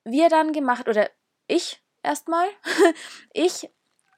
wir 0.04 0.28
dann 0.28 0.52
gemacht, 0.52 0.88
oder 0.88 1.10
ich 1.46 1.82
erstmal, 2.02 2.48
ich 3.32 3.70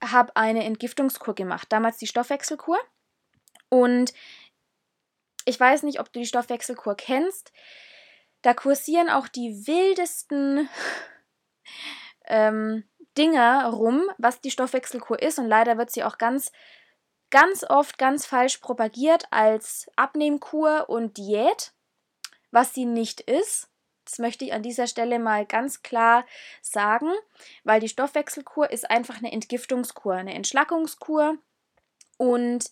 habe 0.03 0.35
eine 0.37 0.65
Entgiftungskur 0.65 1.35
gemacht, 1.35 1.69
damals 1.71 1.97
die 1.99 2.07
Stoffwechselkur. 2.07 2.79
Und 3.69 4.13
ich 5.45 5.59
weiß 5.59 5.83
nicht, 5.83 6.01
ob 6.01 6.13
du 6.13 6.21
die 6.21 6.27
Stoffwechselkur 6.27 6.97
kennst. 6.97 7.53
Da 8.43 8.55
kursieren 8.55 9.09
auch 9.09 9.29
die 9.29 9.67
wildesten 9.67 10.69
ähm, 12.27 12.85
Dinger 13.17 13.69
rum, 13.71 14.03
was 14.19 14.41
die 14.41 14.51
Stoffwechselkur 14.51 15.21
ist. 15.21 15.39
Und 15.39 15.47
leider 15.47 15.79
wird 15.79 15.91
sie 15.91 16.05
auch 16.05 16.19
ganz, 16.19 16.51
ganz 17.35 17.65
oft 17.69 17.99
ganz 17.99 18.27
falsch 18.27 18.59
propagiert 18.59 19.25
als 19.33 19.91
Abnehmkur 19.97 20.89
und 20.89 21.17
Diät, 21.17 21.73
was 22.53 22.73
sie 22.75 22.85
nicht 22.85 23.21
ist. 23.23 23.69
Das 24.05 24.21
möchte 24.21 24.45
ich 24.45 24.53
an 24.53 24.63
dieser 24.63 24.87
Stelle 24.87 25.19
mal 25.19 25.45
ganz 25.45 25.83
klar 25.83 26.25
sagen, 26.63 27.11
weil 27.65 27.81
die 27.81 27.89
Stoffwechselkur 27.89 28.71
ist 28.71 28.89
einfach 28.89 29.17
eine 29.19 29.33
Entgiftungskur, 29.33 30.15
eine 30.15 30.33
Entschlackungskur. 30.33 31.37
Und 32.19 32.71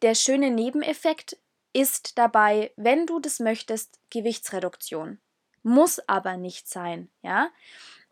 der 0.00 0.14
schöne 0.14 0.50
Nebeneffekt 0.50 1.36
ist 1.74 2.16
dabei, 2.16 2.72
wenn 2.76 3.04
du 3.04 3.20
das 3.20 3.40
möchtest, 3.40 4.00
Gewichtsreduktion. 4.08 5.20
muss 5.62 6.00
aber 6.08 6.38
nicht 6.38 6.66
sein, 6.66 7.10
ja. 7.20 7.50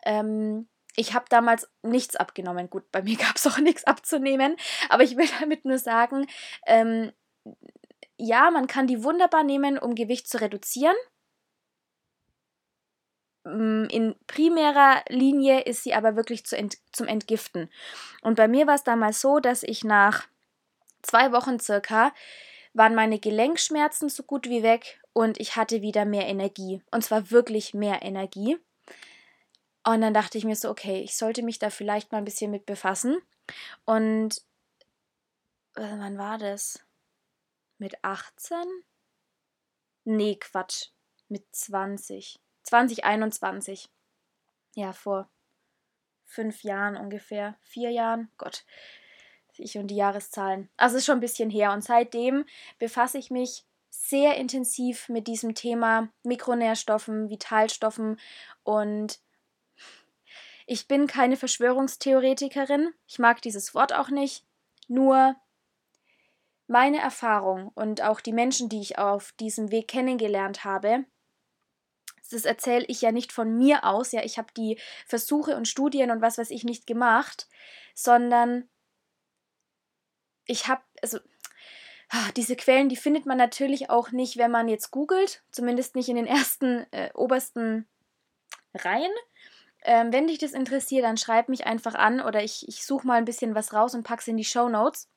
Ähm, 0.05 0.69
ich 0.97 1.15
habe 1.15 1.27
damals 1.29 1.69
nichts 1.83 2.17
abgenommen. 2.17 2.69
Gut, 2.71 2.91
bei 2.91 3.03
mir 3.03 3.17
gab 3.19 3.37
es 3.37 3.47
auch 3.47 3.59
nichts 3.59 3.85
abzunehmen, 3.85 4.57
aber 4.89 5.05
ich 5.05 5.17
will 5.17 5.29
damit 5.41 5.65
nur 5.65 5.79
sagen, 5.79 6.27
ähm, 6.67 7.13
ja, 8.19 8.51
man 8.51 8.67
kann 8.67 8.87
die 8.87 9.05
wunderbar 9.05 9.45
nehmen, 9.45 9.79
um 9.79 9.95
Gewicht 9.95 10.29
zu 10.29 10.41
reduzieren. 10.41 10.97
Mm, 13.45 13.85
in 13.91 14.17
primärer 14.27 15.03
Linie 15.09 15.61
ist 15.61 15.85
sie 15.85 15.95
aber 15.95 16.17
wirklich 16.17 16.45
zu 16.45 16.57
ent 16.57 16.79
zum 16.93 17.07
Entgiften. 17.07 17.71
Und 18.23 18.37
bei 18.37 18.49
mir 18.49 18.67
war 18.67 18.75
es 18.75 18.85
damals 18.85 19.21
so, 19.21 19.39
dass 19.39 19.63
ich 19.63 19.85
nach 19.85 20.27
zwei 21.03 21.31
Wochen 21.33 21.61
circa 21.61 22.13
waren 22.75 22.95
meine 22.95 23.19
Gelenkschmerzen 23.19 24.09
so 24.09 24.23
gut 24.23 24.49
wie 24.49 24.63
weg 24.63 25.01
und 25.13 25.41
ich 25.41 25.57
hatte 25.57 25.81
wieder 25.81 26.05
mehr 26.05 26.27
Energie. 26.27 26.83
Und 26.91 27.03
zwar 27.03 27.31
wirklich 27.31 27.73
mehr 27.73 28.03
Energie. 28.03 28.59
Und 29.87 30.01
dann 30.01 30.15
dachte 30.15 30.37
ich 30.37 30.45
mir 30.45 30.57
so, 30.57 30.69
okay, 30.69 31.01
ich 31.01 31.17
sollte 31.17 31.45
mich 31.45 31.61
da 31.61 31.71
vielleicht 31.71 32.11
mal 32.11 32.19
ein 32.19 32.25
bisschen 32.25 32.51
mit 32.51 32.67
befassen. 32.67 33.23
Und 33.85 34.39
äh, 35.77 35.83
wann 35.83 36.19
war 36.19 36.39
das? 36.39 36.85
Mit 37.79 38.03
18? 38.03 38.59
Nee, 40.03 40.37
Quatsch. 40.41 40.89
Mit 41.29 41.45
20. 41.55 42.41
2021. 42.65 43.89
Ja, 44.75 44.93
vor 44.93 45.31
fünf 46.25 46.65
Jahren 46.65 46.97
ungefähr. 46.97 47.57
Vier 47.63 47.91
Jahren. 47.91 48.29
Gott. 48.39 48.65
Ich 49.57 49.79
und 49.79 49.87
die 49.87 49.97
Jahreszahlen. 49.97 50.69
Also 50.77 50.97
ist 50.97 51.07
schon 51.07 51.19
ein 51.19 51.21
bisschen 51.21 51.49
her. 51.49 51.73
Und 51.73 51.85
seitdem 51.85 52.45
befasse 52.81 53.19
ich 53.19 53.31
mich 53.31 53.65
sehr 53.89 54.37
intensiv 54.37 55.09
mit 55.09 55.29
diesem 55.29 55.55
Thema 55.55 56.09
Mikronährstoffen, 56.25 57.31
Vitalstoffen 57.31 58.19
und 58.65 59.21
ich 60.67 60.89
bin 60.89 61.07
keine 61.07 61.37
Verschwörungstheoretikerin. 61.37 62.93
Ich 63.07 63.19
mag 63.19 63.41
dieses 63.41 63.75
Wort 63.75 63.93
auch 63.93 64.11
nicht. 64.11 64.45
Nur 64.89 65.37
meine 66.67 66.99
Erfahrung 66.99 67.69
und 67.75 68.03
auch 68.03 68.21
die 68.21 68.33
Menschen, 68.33 68.69
die 68.69 68.81
ich 68.81 68.99
auf 68.99 69.33
diesem 69.33 69.71
Weg 69.71 69.89
kennengelernt 69.89 70.65
habe, 70.65 71.05
das 72.31 72.45
erzähle 72.45 72.85
ich 72.89 73.01
ja 73.01 73.13
nicht 73.13 73.33
von 73.33 73.57
mir 73.57 73.85
aus, 73.85 74.11
ja, 74.11 74.25
ich 74.25 74.37
habe 74.37 74.49
die 74.57 74.81
Versuche 75.07 75.57
und 75.57 75.69
Studien 75.69 76.11
und 76.11 76.23
was 76.23 76.39
weiß 76.39 76.51
ich 76.51 76.65
nicht 76.65 76.87
gemacht, 76.87 77.49
sondern 77.95 78.69
ich 80.45 80.67
habe, 80.67 80.83
also 81.03 81.19
ah, 82.09 82.33
diese 82.37 82.57
Quellen, 82.57 82.89
die 82.89 82.97
findet 82.97 83.27
man 83.27 83.39
natürlich 83.39 83.91
auch 83.91 84.11
nicht, 84.11 84.37
wenn 84.37 84.51
man 84.51 84.69
jetzt 84.69 84.91
googelt, 84.91 85.45
zumindest 85.53 85.95
nicht 85.95 86.09
in 86.09 86.17
den 86.17 86.27
ersten, 86.27 86.85
äh, 86.91 87.11
obersten 87.15 87.89
Reihen. 88.75 89.13
Ähm, 89.89 90.13
wenn 90.13 90.27
dich 90.27 90.39
das 90.39 90.53
interessiert, 90.53 91.05
dann 91.05 91.17
schreib 91.17 91.49
mich 91.49 91.65
einfach 91.65 91.95
an 91.95 92.21
oder 92.21 92.43
ich, 92.43 92.67
ich 92.67 92.85
suche 92.85 93.07
mal 93.07 93.19
ein 93.19 93.25
bisschen 93.25 93.55
was 93.55 93.73
raus 93.73 93.95
und 93.95 94.03
pack's 94.03 94.27
in 94.27 94.37
die 94.37 94.45
Show 94.45 94.69
Notes. 94.69 95.09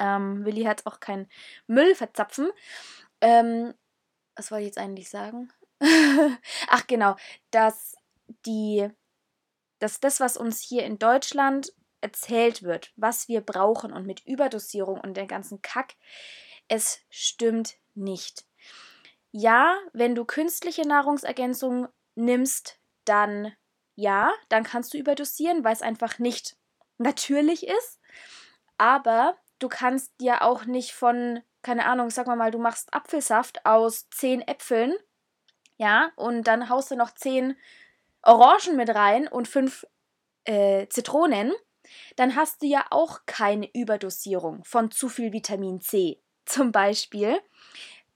Ähm, 0.00 0.44
Willi 0.44 0.64
hat 0.64 0.84
auch 0.84 0.98
keinen 0.98 1.28
Müll 1.68 1.94
verzapfen. 1.94 2.50
Ähm, 3.20 3.72
was 4.34 4.50
wollte 4.50 4.62
ich 4.62 4.68
jetzt 4.68 4.78
eigentlich 4.78 5.08
sagen? 5.08 5.52
Ach 6.68 6.86
genau, 6.88 7.14
dass 7.52 7.96
die, 8.46 8.88
dass 9.78 10.00
das, 10.00 10.18
was 10.18 10.36
uns 10.36 10.60
hier 10.60 10.84
in 10.84 10.98
Deutschland 10.98 11.72
erzählt 12.00 12.64
wird, 12.64 12.92
was 12.96 13.28
wir 13.28 13.42
brauchen 13.42 13.92
und 13.92 14.06
mit 14.06 14.26
Überdosierung 14.26 15.00
und 15.00 15.16
der 15.16 15.26
ganzen 15.26 15.62
Kack, 15.62 15.94
es 16.66 17.00
stimmt 17.10 17.76
nicht. 17.94 18.44
Ja, 19.30 19.78
wenn 19.92 20.16
du 20.16 20.24
künstliche 20.24 20.82
Nahrungsergänzung 20.82 21.86
nimmst, 22.16 22.80
dann 23.04 23.54
ja, 23.94 24.32
dann 24.48 24.64
kannst 24.64 24.94
du 24.94 24.98
überdosieren, 24.98 25.64
weil 25.64 25.72
es 25.72 25.82
einfach 25.82 26.18
nicht 26.18 26.56
natürlich 26.98 27.66
ist. 27.66 28.00
Aber 28.78 29.36
du 29.58 29.68
kannst 29.68 30.12
dir 30.20 30.42
auch 30.42 30.64
nicht 30.64 30.92
von, 30.92 31.42
keine 31.62 31.86
Ahnung, 31.86 32.10
sag 32.10 32.26
mal 32.26 32.36
mal, 32.36 32.50
du 32.50 32.58
machst 32.58 32.92
Apfelsaft 32.92 33.64
aus 33.64 34.08
zehn 34.10 34.40
Äpfeln, 34.42 34.94
ja, 35.76 36.12
und 36.16 36.44
dann 36.44 36.68
haust 36.68 36.90
du 36.90 36.96
noch 36.96 37.12
zehn 37.12 37.56
Orangen 38.22 38.76
mit 38.76 38.90
rein 38.90 39.28
und 39.28 39.48
fünf 39.48 39.86
äh, 40.44 40.86
Zitronen, 40.88 41.52
dann 42.16 42.36
hast 42.36 42.62
du 42.62 42.66
ja 42.66 42.86
auch 42.90 43.20
keine 43.26 43.68
Überdosierung 43.74 44.64
von 44.64 44.90
zu 44.90 45.08
viel 45.08 45.32
Vitamin 45.32 45.80
C 45.80 46.20
zum 46.46 46.72
Beispiel, 46.72 47.38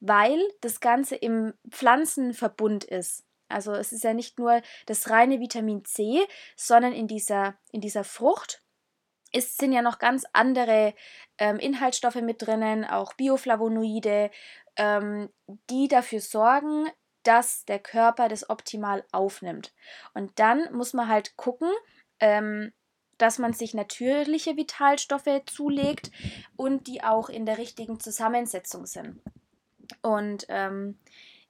weil 0.01 0.41
das 0.61 0.81
Ganze 0.81 1.17
im 1.17 1.55
Pflanzenverbund 1.71 2.85
ist. 2.85 3.25
Also 3.49 3.73
es 3.73 3.93
ist 3.93 4.05
ja 4.05 4.15
nicht 4.15 4.39
nur 4.39 4.63
das 4.87 5.11
reine 5.11 5.41
Vitamin 5.41 5.85
C, 5.85 6.27
sondern 6.57 6.93
in 6.93 7.07
dieser, 7.07 7.57
in 7.73 7.81
dieser 7.81 8.05
Frucht 8.05 8.63
ist, 9.33 9.59
sind 9.59 9.73
ja 9.73 9.83
noch 9.83 9.99
ganz 9.99 10.25
andere 10.33 10.95
ähm, 11.39 11.59
Inhaltsstoffe 11.59 12.17
mit 12.17 12.43
drinnen, 12.43 12.85
auch 12.85 13.15
Bioflavonoide, 13.15 14.31
ähm, 14.77 15.31
die 15.71 15.89
dafür 15.89 16.21
sorgen, 16.21 16.89
dass 17.23 17.65
der 17.65 17.79
Körper 17.79 18.29
das 18.29 18.49
optimal 18.49 19.05
aufnimmt. 19.13 19.75
Und 20.15 20.39
dann 20.39 20.73
muss 20.73 20.95
man 20.95 21.09
halt 21.09 21.37
gucken, 21.37 21.71
ähm, 22.21 22.73
dass 23.19 23.39
man 23.39 23.53
sich 23.53 23.75
natürliche 23.75 24.57
Vitalstoffe 24.57 25.43
zulegt 25.47 26.11
und 26.57 26.87
die 26.87 27.03
auch 27.03 27.29
in 27.29 27.45
der 27.45 27.59
richtigen 27.59 28.01
Zusammensetzung 28.01 28.87
sind. 28.87 29.21
Und 30.03 30.47
ähm, 30.49 30.99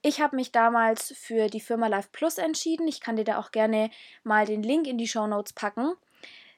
ich 0.01 0.21
habe 0.21 0.35
mich 0.35 0.51
damals 0.51 1.13
für 1.17 1.47
die 1.47 1.59
Firma 1.59 1.87
Life 1.87 2.09
Plus 2.11 2.37
entschieden. 2.37 2.87
Ich 2.87 3.01
kann 3.01 3.17
dir 3.17 3.25
da 3.25 3.37
auch 3.37 3.51
gerne 3.51 3.89
mal 4.23 4.45
den 4.45 4.63
Link 4.63 4.87
in 4.87 4.97
die 4.97 5.07
Show 5.07 5.27
Notes 5.27 5.53
packen. 5.53 5.93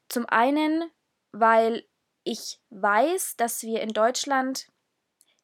Zum 0.10 0.28
einen, 0.28 0.92
weil 1.32 1.86
ich 2.24 2.60
weiß, 2.70 3.38
dass 3.38 3.64
wir 3.64 3.82
in 3.82 3.94
Deutschland 3.94 4.68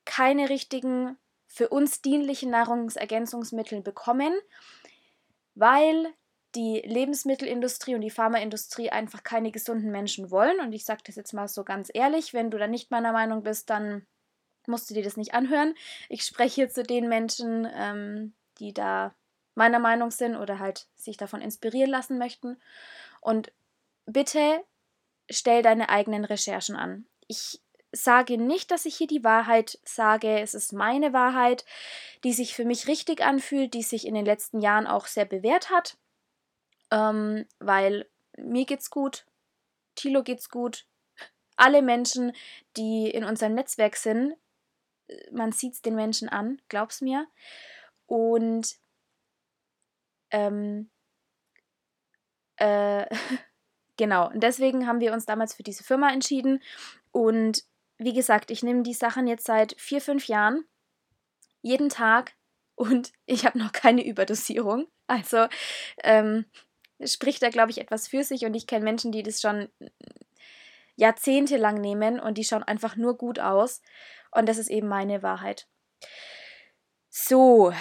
keine 0.06 0.50
richtigen 0.50 1.18
für 1.48 1.70
uns 1.70 2.02
dienlichen 2.02 2.52
Nahrungsergänzungsmittel 2.52 3.82
bekommen, 3.82 4.34
weil 5.56 6.14
die 6.54 6.82
Lebensmittelindustrie 6.86 7.96
und 7.96 8.02
die 8.02 8.12
Pharmaindustrie 8.12 8.90
einfach 8.90 9.24
keine 9.24 9.52
gesunden 9.52 9.92
Menschen 9.92 10.30
wollen. 10.30 10.60
Und 10.60 10.74
ich 10.74 10.86
sage 10.86 11.02
das 11.06 11.16
jetzt 11.16 11.34
mal 11.34 11.48
so 11.48 11.64
ganz 11.64 11.90
ehrlich, 11.94 12.34
wenn 12.34 12.52
du 12.52 12.58
da 12.58 12.68
nicht 12.68 12.92
meiner 12.92 13.12
Meinung 13.12 13.44
bist, 13.44 13.70
dann 13.70 14.06
musst 14.67 14.89
du 14.89 14.93
dir 14.93 15.03
das 15.03 15.17
nicht 15.17 15.34
anhören. 15.34 15.75
Ich 16.10 16.23
spreche 16.23 16.69
zu 16.69 16.84
den 16.84 17.08
Menschen, 17.08 17.67
ähm, 17.73 18.34
die 18.60 18.73
da 18.73 19.13
meiner 19.56 19.80
Meinung 19.80 20.12
sind 20.12 20.36
oder 20.36 20.60
halt 20.60 20.88
sich 20.95 21.17
davon 21.17 21.41
inspirieren 21.41 21.89
lassen 21.89 22.17
möchten. 22.17 22.58
Und 23.21 23.51
bitte 24.06 24.63
stell 25.30 25.62
deine 25.63 25.89
eigenen 25.89 26.25
Recherchen 26.25 26.75
an. 26.75 27.08
Ich 27.27 27.62
sage 27.91 28.38
nicht, 28.38 28.71
dass 28.71 28.86
ich 28.86 28.95
hier 28.95 29.08
die 29.08 29.23
Wahrheit 29.23 29.80
sage. 29.84 30.39
Es 30.39 30.53
ist 30.53 30.73
meine 30.73 31.13
Wahrheit, 31.13 31.65
die 32.23 32.34
sich 32.34 32.53
für 32.53 32.65
mich 32.65 32.88
richtig 32.88 33.21
anfühlt, 33.21 33.73
die 33.73 33.84
sich 33.84 34.06
in 34.06 34.13
den 34.13 34.25
letzten 34.25 34.60
Jahren 34.60 34.88
auch 34.88 35.08
sehr 35.08 35.25
bewährt 35.25 35.69
hat. 35.69 35.97
Ähm, 36.91 37.45
weil 37.60 38.08
mir 38.38 38.65
geht's 38.65 38.89
gut, 38.89 39.25
Tilo 39.95 40.23
geht's 40.23 40.49
gut. 40.49 40.86
Alle 41.56 41.82
Menschen, 41.82 42.34
die 42.77 43.10
in 43.10 43.23
unserem 43.23 43.56
Netzwerk 43.56 43.95
sind, 43.95 44.36
man 45.32 45.52
sieht 45.52 45.74
es 45.74 45.82
den 45.82 45.96
Menschen 45.96 46.30
an, 46.30 46.62
glaub's 46.70 47.02
mir. 47.02 47.28
Und 48.06 48.76
ähm, 50.32 50.89
äh, 52.58 53.06
genau, 53.98 54.30
und 54.30 54.41
deswegen 54.41 54.88
haben 54.88 55.00
wir 55.00 55.13
uns 55.13 55.26
damals 55.26 55.54
für 55.54 55.63
diese 55.63 55.84
Firma 55.84 56.12
entschieden. 56.12 56.62
Und 57.12 57.63
wie 57.98 58.13
gesagt, 58.13 58.52
ich 58.52 58.63
nehme 58.63 58.84
die 58.84 58.93
Sachen 58.93 59.28
jetzt 59.28 59.46
seit 59.46 59.76
vier, 59.80 60.02
fünf 60.02 60.28
Jahren, 60.28 60.65
jeden 61.62 61.89
Tag 61.89 62.34
und 62.76 63.12
ich 63.26 63.46
habe 63.46 63.58
noch 63.58 63.72
keine 63.72 64.06
Überdosierung. 64.06 64.88
Also 65.08 65.48
ähm, 66.04 66.46
spricht 67.04 67.41
da, 67.41 67.50
glaube 67.50 67.72
ich, 67.72 67.80
etwas 67.80 68.08
für 68.08 68.24
sich 68.24 68.46
und 68.46 68.54
ich 68.54 68.67
kenne 68.67 68.84
Menschen, 68.84 69.12
die 69.12 69.24
das 69.24 69.41
schon 69.41 69.70
jahrzehntelang 70.96 71.80
nehmen 71.80 72.20
und 72.20 72.38
die 72.38 72.43
schauen 72.43 72.63
einfach 72.63 72.96
nur 72.96 73.17
gut 73.17 73.39
aus. 73.39 73.82
Und 74.32 74.48
das 74.48 74.58
ist 74.58 74.70
eben 74.70 74.88
meine 74.88 75.24
Wahrheit. 75.24 75.68
So, 77.10 77.74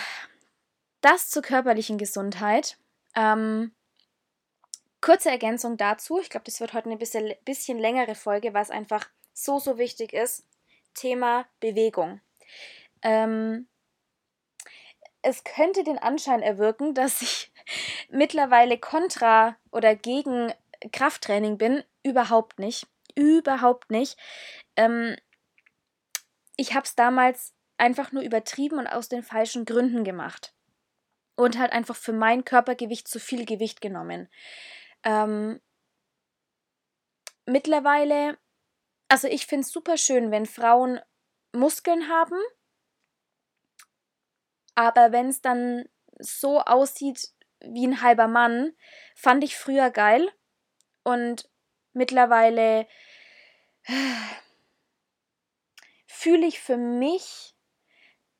das 1.01 1.29
zur 1.29 1.43
körperlichen 1.43 1.99
Gesundheit. 1.99 2.79
Ähm, 3.15 3.73
kurze 5.01 5.31
Ergänzung 5.31 5.77
dazu. 5.77 6.19
Ich 6.21 6.31
glaube, 6.31 6.45
das 6.45 6.61
wird 6.61 6.73
heute 6.73 6.87
eine 6.87 6.97
bisschen, 6.97 7.35
bisschen 7.45 7.79
längere 7.79 8.15
Folge, 8.15 8.53
es 8.55 8.71
einfach 8.71 9.09
so, 9.33 9.59
so 9.59 9.79
wichtig 9.79 10.13
ist. 10.13 10.47
Thema 10.95 11.47
Bewegung. 11.61 12.21
Ähm, 13.03 13.69
es 15.23 15.45
könnte 15.45 15.85
den 15.85 15.99
Anschein 15.99 16.43
erwirken, 16.43 16.95
dass 16.95 17.21
ich 17.23 17.53
mittlerweile 18.11 18.79
kontra 18.79 19.57
oder 19.71 19.95
gegen 19.95 20.53
Krafttraining 20.93 21.59
bin. 21.59 21.85
Überhaupt 22.03 22.59
nicht. 22.59 22.87
Überhaupt 23.15 23.91
nicht. 23.91 24.17
Ähm, 24.77 25.17
ich 26.57 26.75
habe 26.75 26.85
es 26.85 26.95
damals 26.95 27.55
einfach 27.79 28.12
nur 28.12 28.23
übertrieben 28.23 28.79
und 28.79 28.87
aus 28.87 29.09
den 29.09 29.23
falschen 29.23 29.64
Gründen 29.64 30.05
gemacht. 30.05 30.55
und 31.37 31.59
halt 31.59 31.73
einfach 31.73 31.97
für 31.97 32.12
mein 32.14 32.45
Körpergewicht 32.45 33.07
zu 33.07 33.21
viel 33.21 33.45
Gewicht 33.45 33.81
genommen. 33.81 34.29
Ähm, 35.05 35.61
mittlerweile, 37.45 38.38
also 39.09 39.29
ich 39.29 39.47
finde 39.47 39.66
es 39.66 39.73
super 39.73 39.99
schön, 39.99 40.31
wenn 40.31 40.47
Frauen 40.47 41.01
Muskeln 41.53 42.09
haben, 42.09 42.38
aber 44.75 45.12
wenn 45.12 45.29
es 45.29 45.40
dann 45.42 45.85
so 46.19 46.61
aussieht 46.61 47.33
wie 47.61 47.87
ein 47.87 48.03
halber 48.03 48.29
Mann, 48.29 48.73
fand 49.14 49.45
ich 49.45 49.57
früher 49.57 49.90
geil 49.90 50.31
und 51.05 51.49
mittlerweile 51.92 52.87
fühle 56.17 56.47
ich 56.47 56.61
für 56.61 56.77
mich, 56.77 57.55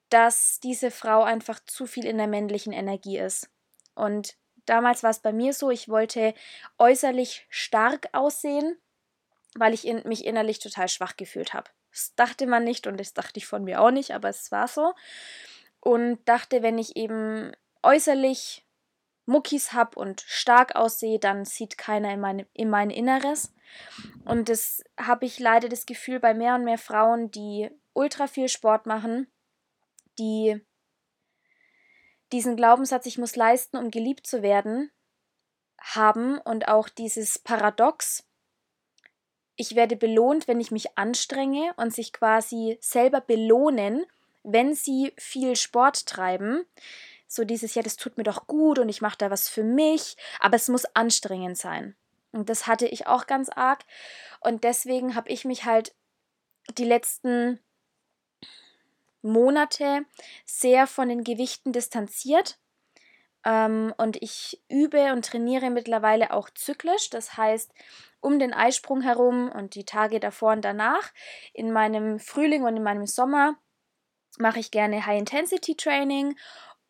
dass 0.09 0.61
diese 0.61 0.91
Frau 0.91 1.23
einfach 1.23 1.61
zu 1.67 1.87
viel 1.87 2.07
in 2.07 2.17
der 2.17 2.27
männlichen 2.27 2.73
Energie 2.73 3.19
ist. 3.19 3.51
Und 3.95 4.37
damals 4.65 5.03
war 5.03 5.11
es 5.11 5.21
bei 5.21 5.33
mir 5.33 5.53
so, 5.53 5.71
ich 5.71 5.89
wollte 5.89 6.35
äußerlich 6.79 7.47
stark 7.51 8.09
aussehen, 8.13 8.79
weil 9.57 9.75
ich 9.75 9.87
in, 9.87 10.03
mich 10.09 10.25
innerlich 10.25 10.59
total 10.59 10.89
schwach 10.89 11.17
gefühlt 11.17 11.55
habe. 11.55 11.71
Das 11.91 12.15
dachte 12.15 12.47
man 12.47 12.65
nicht 12.65 12.87
und 12.87 12.99
das 12.99 13.15
dachte 13.15 13.39
ich 13.39 13.47
von 13.47 13.65
mir 13.65 13.81
auch 13.81 13.91
nicht, 13.91 14.13
aber 14.13 14.29
es 14.29 14.51
war 14.51 14.69
so. 14.69 14.95
Und 15.81 16.19
dachte, 16.27 16.63
wenn 16.63 16.79
ich 16.79 16.97
eben 16.97 17.53
äußerlich 17.83 18.66
Muckis 19.27 19.73
habe 19.73 19.99
und 19.99 20.23
stark 20.23 20.77
aussehe, 20.77 21.19
dann 21.19 21.45
sieht 21.45 21.77
keiner 21.77 22.13
in, 22.13 22.21
meine, 22.21 22.47
in 22.53 22.71
mein 22.71 22.91
Inneres. 22.91 23.53
Und 24.25 24.49
das 24.49 24.83
habe 24.99 25.27
ich 25.27 25.39
leider 25.39 25.69
das 25.69 25.87
Gefühl 25.87 26.21
bei 26.21 26.33
mehr 26.33 26.55
und 26.55 26.65
mehr 26.65 26.79
Frauen, 26.79 27.31
die 27.31 27.71
ultra 27.93 28.27
viel 28.27 28.49
Sport 28.49 28.87
machen, 28.87 29.27
die 30.19 30.61
diesen 32.33 32.57
Glaubenssatz, 32.57 33.07
ich 33.07 33.19
muss 33.19 33.37
leisten, 33.37 33.77
um 33.77 33.91
geliebt 33.91 34.27
zu 34.27 34.43
werden, 34.43 34.91
haben 35.81 36.39
und 36.39 36.69
auch 36.69 36.89
dieses 36.89 37.39
Paradox, 37.39 38.25
ich 39.57 39.75
werde 39.75 39.97
belohnt, 39.97 40.49
wenn 40.49 40.61
ich 40.61 40.71
mich 40.71 40.99
anstrenge 40.99 41.73
und 41.77 41.95
sich 41.95 42.13
quasi 42.13 42.79
selber 42.81 43.21
belohnen, 43.21 44.05
wenn 44.43 44.75
sie 44.75 45.13
viel 45.17 45.57
Sport 45.57 46.07
treiben. 46.07 46.67
So 47.27 47.45
dieses, 47.45 47.75
ja, 47.75 47.83
das 47.83 47.97
tut 47.97 48.17
mir 48.17 48.25
doch 48.25 48.47
gut 48.47 48.79
und 48.79 48.89
ich 48.89 49.01
mache 49.01 49.19
da 49.19 49.31
was 49.31 49.49
für 49.49 49.65
mich, 49.65 50.17
aber 50.41 50.57
es 50.57 50.69
muss 50.69 50.85
anstrengend 50.95 51.59
sein. 51.59 51.97
Und 52.33 52.49
das 52.51 52.67
hatte 52.67 52.87
ich 52.87 53.07
auch 53.07 53.27
ganz 53.27 53.49
arg. 53.49 53.85
Und 54.41 54.65
deswegen 54.65 55.15
habe 55.15 55.31
ich 55.31 55.45
mich 55.45 55.65
halt 55.65 55.95
die 56.77 56.85
letzten 56.85 57.61
Monate 59.23 60.05
sehr 60.45 60.87
von 60.87 61.09
den 61.09 61.25
Gewichten 61.25 61.73
distanziert. 61.73 62.59
Ähm, 63.45 63.95
und 63.97 64.23
ich 64.23 64.63
übe 64.69 65.13
und 65.13 65.25
trainiere 65.25 65.71
mittlerweile 65.71 66.33
auch 66.33 66.51
zyklisch. 66.51 67.11
Das 67.11 67.37
heißt, 67.37 67.73
um 68.21 68.39
den 68.39 68.53
Eisprung 68.53 69.01
herum 69.03 69.51
und 69.51 69.75
die 69.75 69.85
Tage 69.85 70.21
davor 70.21 70.53
und 70.53 70.65
danach. 70.65 71.13
In 71.53 71.73
meinem 71.73 72.19
Frühling 72.19 72.65
und 72.65 72.77
in 72.77 72.83
meinem 72.83 73.07
Sommer 73.07 73.57
mache 74.39 74.59
ich 74.59 74.71
gerne 74.71 75.07
High-Intensity-Training 75.07 76.37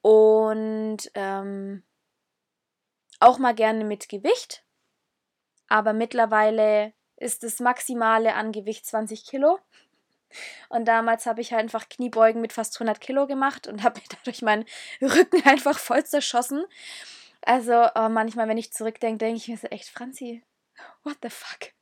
und 0.07 0.99
ähm, 1.15 1.83
auch 3.19 3.39
mal 3.39 3.57
gerne 3.57 3.85
mit 3.85 4.09
Gewicht. 4.09 4.63
Aber 5.67 5.93
mittlerweile 5.93 6.93
ist 7.17 7.43
das 7.43 7.59
Maximale 7.59 8.35
an 8.35 8.53
Gewicht 8.53 8.87
20 8.87 9.27
Kilo. 9.27 9.59
Und 10.69 10.85
damals 10.85 11.27
habe 11.27 11.41
ich 11.41 11.53
halt 11.53 11.63
einfach 11.63 11.89
Kniebeugen 11.89 12.41
mit 12.41 12.53
fast 12.53 12.77
100 12.77 13.01
Kilo 13.01 13.27
gemacht 13.27 13.67
und 13.67 13.83
habe 13.83 13.99
mir 14.01 14.07
dadurch 14.09 14.43
meinen 14.43 14.65
Rücken 15.03 15.45
einfach 15.45 15.77
voll 15.77 16.05
zerschossen. 16.05 16.65
Also 17.43 17.89
oh, 17.97 18.09
manchmal, 18.09 18.47
wenn 18.47 18.59
ich 18.59 18.73
zurückdenke, 18.73 19.19
denke 19.19 19.39
ich 19.39 19.49
mir 19.49 19.57
so 19.57 19.67
echt, 19.67 19.89
Franzi, 19.89 20.45
what 21.03 21.17
the 21.21 21.31
fuck? 21.31 21.73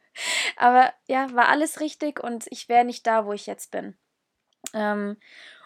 Aber 0.56 0.94
ja, 1.08 1.30
war 1.34 1.48
alles 1.48 1.80
richtig 1.80 2.20
und 2.20 2.46
ich 2.48 2.70
wäre 2.70 2.86
nicht 2.86 3.06
da, 3.06 3.26
wo 3.26 3.34
ich 3.34 3.44
jetzt 3.44 3.70
bin. 3.70 3.98
Ähm, 4.72 5.18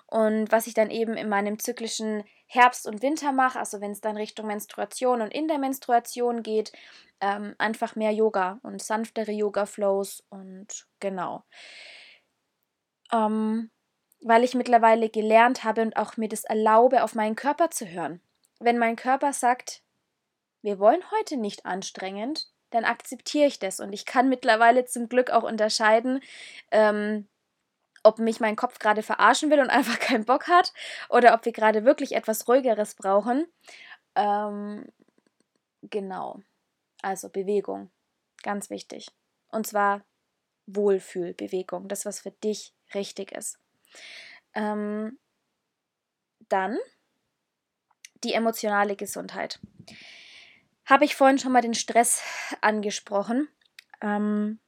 und 0.08 0.50
was 0.50 0.66
ich 0.66 0.74
dann 0.74 0.90
eben 0.90 1.14
in 1.14 1.28
meinem 1.28 1.58
zyklischen 1.58 2.24
Herbst 2.46 2.86
und 2.86 3.02
Winter 3.02 3.32
mache, 3.32 3.58
also 3.58 3.80
wenn 3.80 3.92
es 3.92 4.00
dann 4.00 4.16
Richtung 4.16 4.46
Menstruation 4.46 5.20
und 5.20 5.32
in 5.32 5.48
der 5.48 5.58
Menstruation 5.58 6.42
geht, 6.42 6.72
ähm, 7.20 7.54
einfach 7.58 7.94
mehr 7.94 8.12
Yoga 8.12 8.58
und 8.62 8.82
sanftere 8.82 9.32
Yoga-Flows 9.32 10.24
und 10.30 10.86
genau 11.00 11.44
ähm, 13.12 13.70
weil 14.20 14.44
ich 14.44 14.54
mittlerweile 14.54 15.08
gelernt 15.08 15.64
habe 15.64 15.82
und 15.82 15.96
auch 15.96 16.16
mir 16.16 16.28
das 16.28 16.44
erlaube, 16.44 17.04
auf 17.04 17.14
meinen 17.14 17.36
Körper 17.36 17.70
zu 17.70 17.88
hören. 17.88 18.20
Wenn 18.58 18.78
mein 18.78 18.96
Körper 18.96 19.32
sagt, 19.32 19.82
wir 20.62 20.78
wollen 20.78 21.02
heute 21.12 21.36
nicht 21.36 21.66
anstrengend, 21.66 22.48
dann 22.70 22.84
akzeptiere 22.84 23.46
ich 23.46 23.58
das 23.58 23.80
und 23.80 23.92
ich 23.92 24.04
kann 24.04 24.28
mittlerweile 24.28 24.84
zum 24.84 25.08
Glück 25.08 25.30
auch 25.30 25.44
unterscheiden, 25.44 26.20
ähm, 26.70 27.28
ob 28.02 28.18
mich 28.18 28.40
mein 28.40 28.56
Kopf 28.56 28.78
gerade 28.78 29.02
verarschen 29.02 29.50
will 29.50 29.60
und 29.60 29.70
einfach 29.70 29.98
keinen 29.98 30.24
Bock 30.24 30.48
hat 30.48 30.72
oder 31.08 31.34
ob 31.34 31.44
wir 31.44 31.52
gerade 31.52 31.84
wirklich 31.84 32.12
etwas 32.12 32.48
ruhigeres 32.48 32.94
brauchen. 32.94 33.46
Ähm, 34.14 34.86
genau. 35.82 36.40
Also 37.02 37.28
Bewegung, 37.28 37.90
ganz 38.42 38.70
wichtig. 38.70 39.08
Und 39.50 39.66
zwar 39.66 40.04
Wohlfühlbewegung, 40.66 41.88
das 41.88 42.04
was 42.04 42.20
für 42.20 42.30
dich 42.30 42.74
richtig 42.94 43.32
ist. 43.32 43.58
Ähm, 44.54 45.18
dann 46.48 46.78
die 48.24 48.34
emotionale 48.34 48.96
Gesundheit. 48.96 49.60
Habe 50.84 51.04
ich 51.04 51.14
vorhin 51.14 51.38
schon 51.38 51.52
mal 51.52 51.60
den 51.60 51.74
Stress 51.74 52.22
angesprochen. 52.60 53.48
Ähm, 54.00 54.58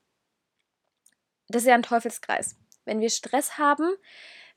das 1.48 1.62
ist 1.62 1.68
ja 1.68 1.74
ein 1.74 1.82
Teufelskreis. 1.82 2.56
Wenn 2.90 3.00
wir 3.00 3.08
Stress 3.08 3.56
haben, 3.56 3.88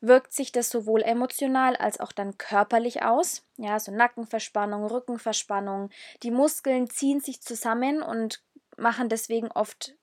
wirkt 0.01 0.33
sich 0.33 0.51
das 0.51 0.71
sowohl 0.71 1.03
emotional 1.03 1.75
als 1.75 1.99
auch 1.99 2.11
dann 2.11 2.35
körperlich 2.39 3.03
aus. 3.03 3.45
Ja, 3.57 3.79
so 3.79 3.91
Nackenverspannung, 3.91 4.85
Rückenverspannung. 4.85 5.91
Die 6.23 6.31
Muskeln 6.31 6.89
ziehen 6.89 7.19
sich 7.19 7.43
zusammen 7.43 8.01
und 8.01 8.43
machen 8.75 9.07
deswegen 9.07 9.51
oft 9.51 9.95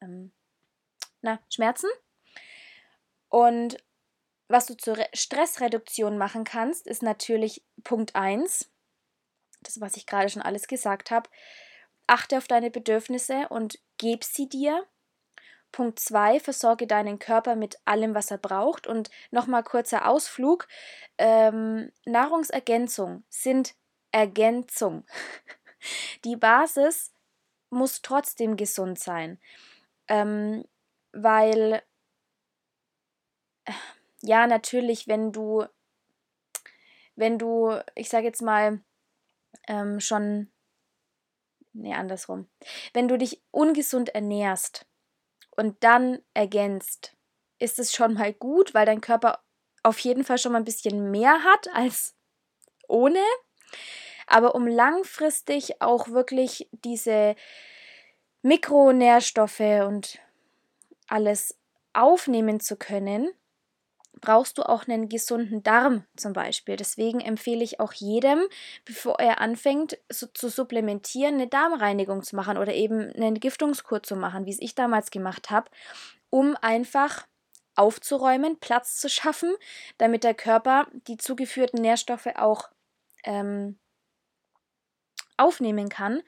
ähm, 0.00 0.32
na, 1.22 1.38
Schmerzen. 1.48 1.88
Und 3.28 3.76
was 4.48 4.66
du 4.66 4.76
zur 4.76 4.98
Stressreduktion 5.14 6.18
machen 6.18 6.42
kannst, 6.42 6.88
ist 6.88 7.04
natürlich 7.04 7.64
Punkt 7.84 8.16
1, 8.16 8.68
das, 9.60 9.80
was 9.80 9.96
ich 9.96 10.06
gerade 10.06 10.28
schon 10.28 10.42
alles 10.42 10.66
gesagt 10.66 11.12
habe. 11.12 11.30
Achte 12.08 12.36
auf 12.36 12.48
deine 12.48 12.72
Bedürfnisse 12.72 13.46
und 13.48 13.78
gib 13.96 14.24
sie 14.24 14.48
dir. 14.48 14.84
Punkt 15.72 15.98
2, 15.98 16.40
versorge 16.40 16.86
deinen 16.86 17.18
Körper 17.18 17.56
mit 17.56 17.78
allem, 17.84 18.14
was 18.14 18.30
er 18.30 18.38
braucht. 18.38 18.86
Und 18.86 19.10
nochmal 19.30 19.62
kurzer 19.62 20.08
Ausflug. 20.08 20.68
Ähm, 21.18 21.92
Nahrungsergänzung 22.04 23.24
sind 23.28 23.74
Ergänzung. 24.12 25.04
Die 26.24 26.36
Basis 26.36 27.12
muss 27.70 28.02
trotzdem 28.02 28.56
gesund 28.56 28.98
sein. 28.98 29.38
Ähm, 30.08 30.64
weil 31.12 31.82
ja, 34.22 34.46
natürlich, 34.46 35.08
wenn 35.08 35.32
du, 35.32 35.64
wenn 37.16 37.38
du, 37.38 37.80
ich 37.94 38.08
sage 38.08 38.26
jetzt 38.26 38.42
mal, 38.42 38.82
ähm, 39.68 40.00
schon, 40.00 40.50
nee, 41.72 41.94
andersrum, 41.94 42.48
wenn 42.92 43.08
du 43.08 43.16
dich 43.16 43.42
ungesund 43.50 44.10
ernährst 44.10 44.86
und 45.56 45.82
dann 45.82 46.20
ergänzt, 46.34 47.16
ist 47.58 47.78
es 47.78 47.92
schon 47.94 48.14
mal 48.14 48.32
gut, 48.32 48.74
weil 48.74 48.86
dein 48.86 49.00
Körper 49.00 49.42
auf 49.82 49.98
jeden 50.00 50.24
Fall 50.24 50.38
schon 50.38 50.52
mal 50.52 50.58
ein 50.58 50.64
bisschen 50.64 51.10
mehr 51.10 51.44
hat 51.44 51.68
als 51.74 52.14
ohne. 52.88 53.22
Aber 54.26 54.54
um 54.54 54.66
langfristig 54.66 55.80
auch 55.82 56.08
wirklich 56.08 56.68
diese 56.72 57.34
Mikronährstoffe 58.42 59.60
und 59.86 60.18
alles 61.08 61.58
aufnehmen 61.92 62.60
zu 62.60 62.76
können, 62.76 63.30
brauchst 64.20 64.58
du 64.58 64.62
auch 64.62 64.86
einen 64.86 65.08
gesunden 65.08 65.62
Darm 65.62 66.04
zum 66.16 66.32
Beispiel. 66.32 66.76
Deswegen 66.76 67.20
empfehle 67.20 67.64
ich 67.64 67.80
auch 67.80 67.92
jedem, 67.92 68.40
bevor 68.84 69.18
er 69.18 69.40
anfängt 69.40 69.98
so 70.08 70.26
zu 70.26 70.48
supplementieren, 70.48 71.34
eine 71.34 71.46
Darmreinigung 71.46 72.22
zu 72.22 72.36
machen 72.36 72.58
oder 72.58 72.74
eben 72.74 73.12
eine 73.12 73.26
Entgiftungskur 73.26 74.02
zu 74.02 74.16
machen, 74.16 74.46
wie 74.46 74.50
es 74.50 74.60
ich 74.60 74.74
damals 74.74 75.10
gemacht 75.10 75.50
habe, 75.50 75.70
um 76.30 76.56
einfach 76.60 77.26
aufzuräumen, 77.74 78.58
Platz 78.60 78.96
zu 78.96 79.08
schaffen, 79.08 79.54
damit 79.98 80.24
der 80.24 80.34
Körper 80.34 80.86
die 81.06 81.16
zugeführten 81.16 81.80
Nährstoffe 81.80 82.28
auch 82.36 82.68
ähm, 83.24 83.78
aufnehmen 85.36 85.88
kann 85.88 86.22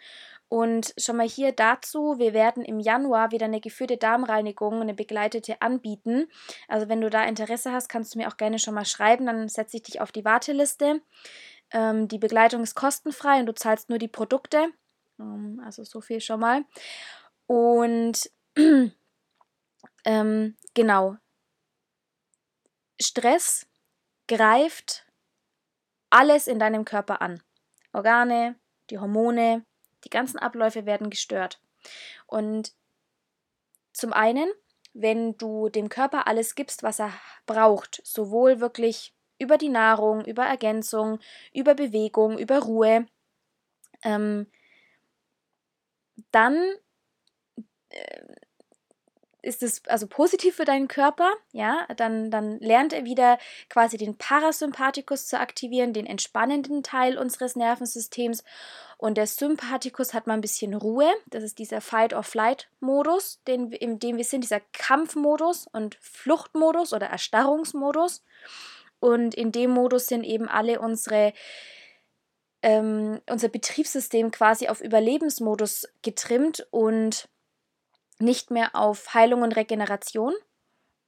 und 0.53 0.93
schon 0.99 1.17
mal 1.17 1.27
hier 1.27 1.53
dazu, 1.53 2.19
wir 2.19 2.35
werden 2.35 2.63
im 2.63 2.79
Januar 2.79 3.31
wieder 3.31 3.47
eine 3.47 3.63
geführte 3.63 3.97
Darmreinigung, 3.97 4.83
eine 4.83 4.93
begleitete 4.93 5.63
anbieten. 5.63 6.29
Also 6.69 6.91
wenn 6.91 7.01
du 7.01 7.09
da 7.09 7.25
Interesse 7.25 7.73
hast, 7.73 7.89
kannst 7.89 8.15
du 8.15 8.19
mir 8.19 8.29
auch 8.29 8.37
gerne 8.37 8.59
schon 8.59 8.75
mal 8.75 8.85
schreiben, 8.85 9.25
dann 9.25 9.49
setze 9.49 9.79
ich 9.79 9.85
dich 9.85 10.03
auf 10.03 10.13
die 10.13 10.27
Warteliste. 10.27 11.01
Ähm, 11.71 12.07
die 12.07 12.19
Begleitung 12.19 12.63
ist 12.63 12.75
kostenfrei 12.75 13.41
und 13.41 13.47
du 13.47 13.55
zahlst 13.55 13.89
nur 13.89 13.99
die 13.99 14.09
Produkte. 14.09 14.69
Ähm, 15.19 15.59
also 15.65 15.85
so 15.85 16.03
viel 16.03 16.21
schon 16.21 16.41
mal. 16.41 16.67
Und 17.47 18.31
ähm, 20.05 20.57
genau. 20.75 21.17
Stress 23.01 23.67
greift 24.29 25.07
alles 26.11 26.47
in 26.47 26.59
deinem 26.59 26.85
Körper 26.85 27.23
an. 27.23 27.43
Organe, 27.95 28.57
die 28.91 28.99
Hormone, 28.99 29.65
die 30.05 30.11
ganzen 30.11 30.39
Abläufe 30.39 30.87
werden 30.87 31.11
gestört. 31.11 31.61
Und 32.27 32.73
zum 33.93 34.13
einen, 34.13 34.51
wenn 34.95 35.37
du 35.39 35.69
dem 35.69 35.89
Körper 35.89 36.27
alles 36.27 36.55
gibst, 36.55 36.83
was 36.83 37.01
er 37.01 37.13
braucht, 37.47 38.01
sowohl 38.05 38.61
wirklich 38.61 39.15
über 39.39 39.59
die 39.59 39.69
Nahrung, 39.69 40.25
über 40.25 40.45
Ergänzung, 40.45 41.19
über 41.53 41.75
Bewegung, 41.75 42.39
über 42.39 42.61
Ruhe, 42.61 43.07
ähm, 44.05 44.47
dann 46.31 46.57
äh, 47.91 48.23
ist 49.43 49.63
es 49.63 49.83
also 49.89 50.07
positiv 50.07 50.57
für 50.57 50.65
deinen 50.65 50.89
Körper, 50.89 51.31
ja, 51.53 51.87
dann, 51.97 52.31
dann 52.31 52.59
lernt 52.61 52.93
er 52.93 53.05
wieder 53.05 53.39
quasi 53.69 53.97
den 53.97 54.17
Parasympathikus 54.17 55.27
zu 55.27 55.39
aktivieren, 55.39 55.93
den 55.93 56.07
entspannenden 56.07 56.83
Teil 56.83 57.19
unseres 57.19 57.57
Nervensystems. 57.57 58.45
Und 58.99 59.19
der 59.19 59.27
Sympathikus 59.27 60.15
hat 60.15 60.29
mal 60.29 60.35
ein 60.35 60.41
bisschen 60.41 60.75
Ruhe. 60.75 61.11
Das 61.27 61.43
ist 61.43 61.59
dieser 61.59 61.81
Fight-or-Flight-Modus, 61.81 63.41
in 63.47 63.99
dem 63.99 64.17
wir 64.17 64.25
sind, 64.25 64.45
dieser 64.45 64.61
Kampfmodus 64.73 65.67
und 65.73 65.97
Fluchtmodus 66.01 66.93
oder 66.93 67.09
Erstarrungsmodus. 67.09 68.23
Und 69.01 69.35
in 69.35 69.51
dem 69.51 69.73
Modus 69.73 70.07
sind 70.07 70.23
eben 70.23 70.49
alle 70.49 70.81
unsere 70.81 71.33
ähm, 72.63 73.21
unser 73.29 73.49
Betriebssystem 73.49 74.31
quasi 74.31 74.69
auf 74.69 74.81
Überlebensmodus 74.81 75.89
getrimmt 76.03 76.65
und 76.71 77.29
nicht 78.23 78.51
mehr 78.51 78.75
auf 78.75 79.15
Heilung 79.15 79.43
und 79.43 79.57
Regeneration. 79.57 80.33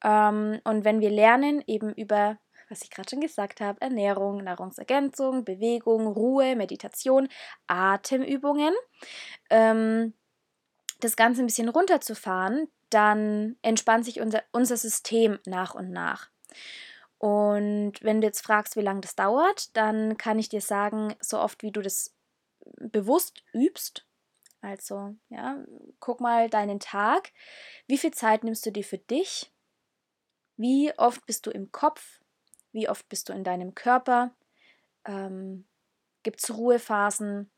Ähm, 0.03 0.61
und 0.65 0.85
wenn 0.85 1.01
wir 1.01 1.11
lernen, 1.11 1.63
eben 1.67 1.93
über, 1.95 2.39
was 2.69 2.83
ich 2.83 2.91
gerade 2.91 3.09
schon 3.09 3.21
gesagt 3.21 3.61
habe, 3.61 3.81
Ernährung, 3.81 4.45
Nahrungsergänzung, 4.45 5.45
Bewegung, 5.45 6.07
Ruhe, 6.07 6.57
Meditation, 6.57 7.29
Atemübungen, 7.67 8.75
ähm, 9.51 10.15
das 11.01 11.17
Ganze 11.17 11.43
ein 11.43 11.47
bisschen 11.47 11.69
runterzufahren, 11.69 12.69
dann 12.91 13.57
entspannt 13.63 14.05
sich 14.05 14.21
unser, 14.21 14.43
unser 14.53 14.77
System 14.77 15.39
nach 15.47 15.75
und 15.75 15.91
nach. 15.91 16.31
Und 17.19 17.95
wenn 18.03 18.21
du 18.21 18.27
jetzt 18.27 18.45
fragst, 18.45 18.77
wie 18.77 18.83
lange 18.83 19.01
das 19.01 19.17
dauert, 19.17 19.75
dann 19.77 20.19
kann 20.19 20.39
ich 20.39 20.49
dir 20.49 20.61
sagen, 20.61 21.15
so 21.21 21.39
oft 21.39 21.63
wie 21.63 21.73
du 21.73 21.81
das 21.81 22.15
bewusst 22.79 23.43
übst, 23.53 24.07
also, 24.65 25.15
ja, 25.29 25.63
guck 26.01 26.23
mal 26.23 26.49
deinen 26.49 26.81
Tag. 26.81 27.33
Wie 27.87 27.99
viel 27.99 28.13
Zeit 28.13 28.45
nimmst 28.45 28.65
du 28.65 28.73
dir 28.73 28.83
für 28.83 28.97
dich? 28.97 29.53
Wie 30.57 30.91
oft 30.99 31.27
bist 31.27 31.45
du 31.45 31.51
im 31.51 31.71
Kopf? 31.71 32.23
Wie 32.73 32.89
oft 32.89 33.07
bist 33.11 33.29
du 33.29 33.35
in 33.35 33.45
deinem 33.45 33.75
Körper? 33.75 34.35
Ähm, 35.05 35.67
Gibt 36.23 36.41
es 36.43 36.57
Ruhephasen? 36.57 37.51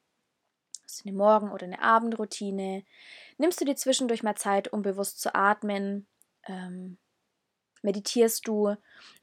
Hast 0.83 1.05
du 1.05 1.09
eine 1.09 1.17
Morgen- 1.17 1.53
oder 1.53 1.65
eine 1.67 1.81
Abendroutine? 1.81 2.85
Nimmst 3.39 3.61
du 3.61 3.65
dir 3.65 3.77
zwischendurch 3.77 4.25
mal 4.25 4.35
Zeit, 4.35 4.73
um 4.73 4.83
bewusst 4.83 5.21
zu 5.21 5.33
atmen? 5.33 6.09
Ähm, 6.49 6.99
meditierst 7.83 8.49
du? 8.49 8.75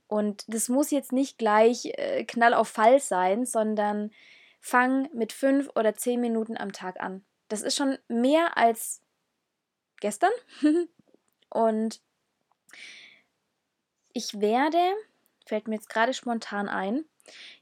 Und 0.08 0.46
das 0.48 0.70
muss 0.70 0.90
jetzt 0.90 1.12
nicht 1.12 1.38
gleich 1.38 1.92
äh, 1.98 2.24
Knall 2.24 2.54
auf 2.54 2.70
Fall 2.70 3.02
sein, 3.02 3.46
sondern 3.46 4.12
fang 4.62 5.10
mit 5.14 5.34
fünf 5.34 5.70
oder 5.76 5.96
zehn 5.96 6.22
Minuten 6.22 6.56
am 6.56 6.72
Tag 6.72 7.02
an. 7.02 7.26
Das 7.54 7.62
ist 7.62 7.78
schon 7.78 8.00
mehr 8.08 8.58
als 8.58 9.00
gestern. 10.00 10.32
Und 11.52 12.02
ich 14.12 14.42
werde, 14.42 14.80
fällt 15.46 15.68
mir 15.68 15.76
jetzt 15.76 15.88
gerade 15.88 16.16
spontan 16.16 16.68
ein, 16.68 17.06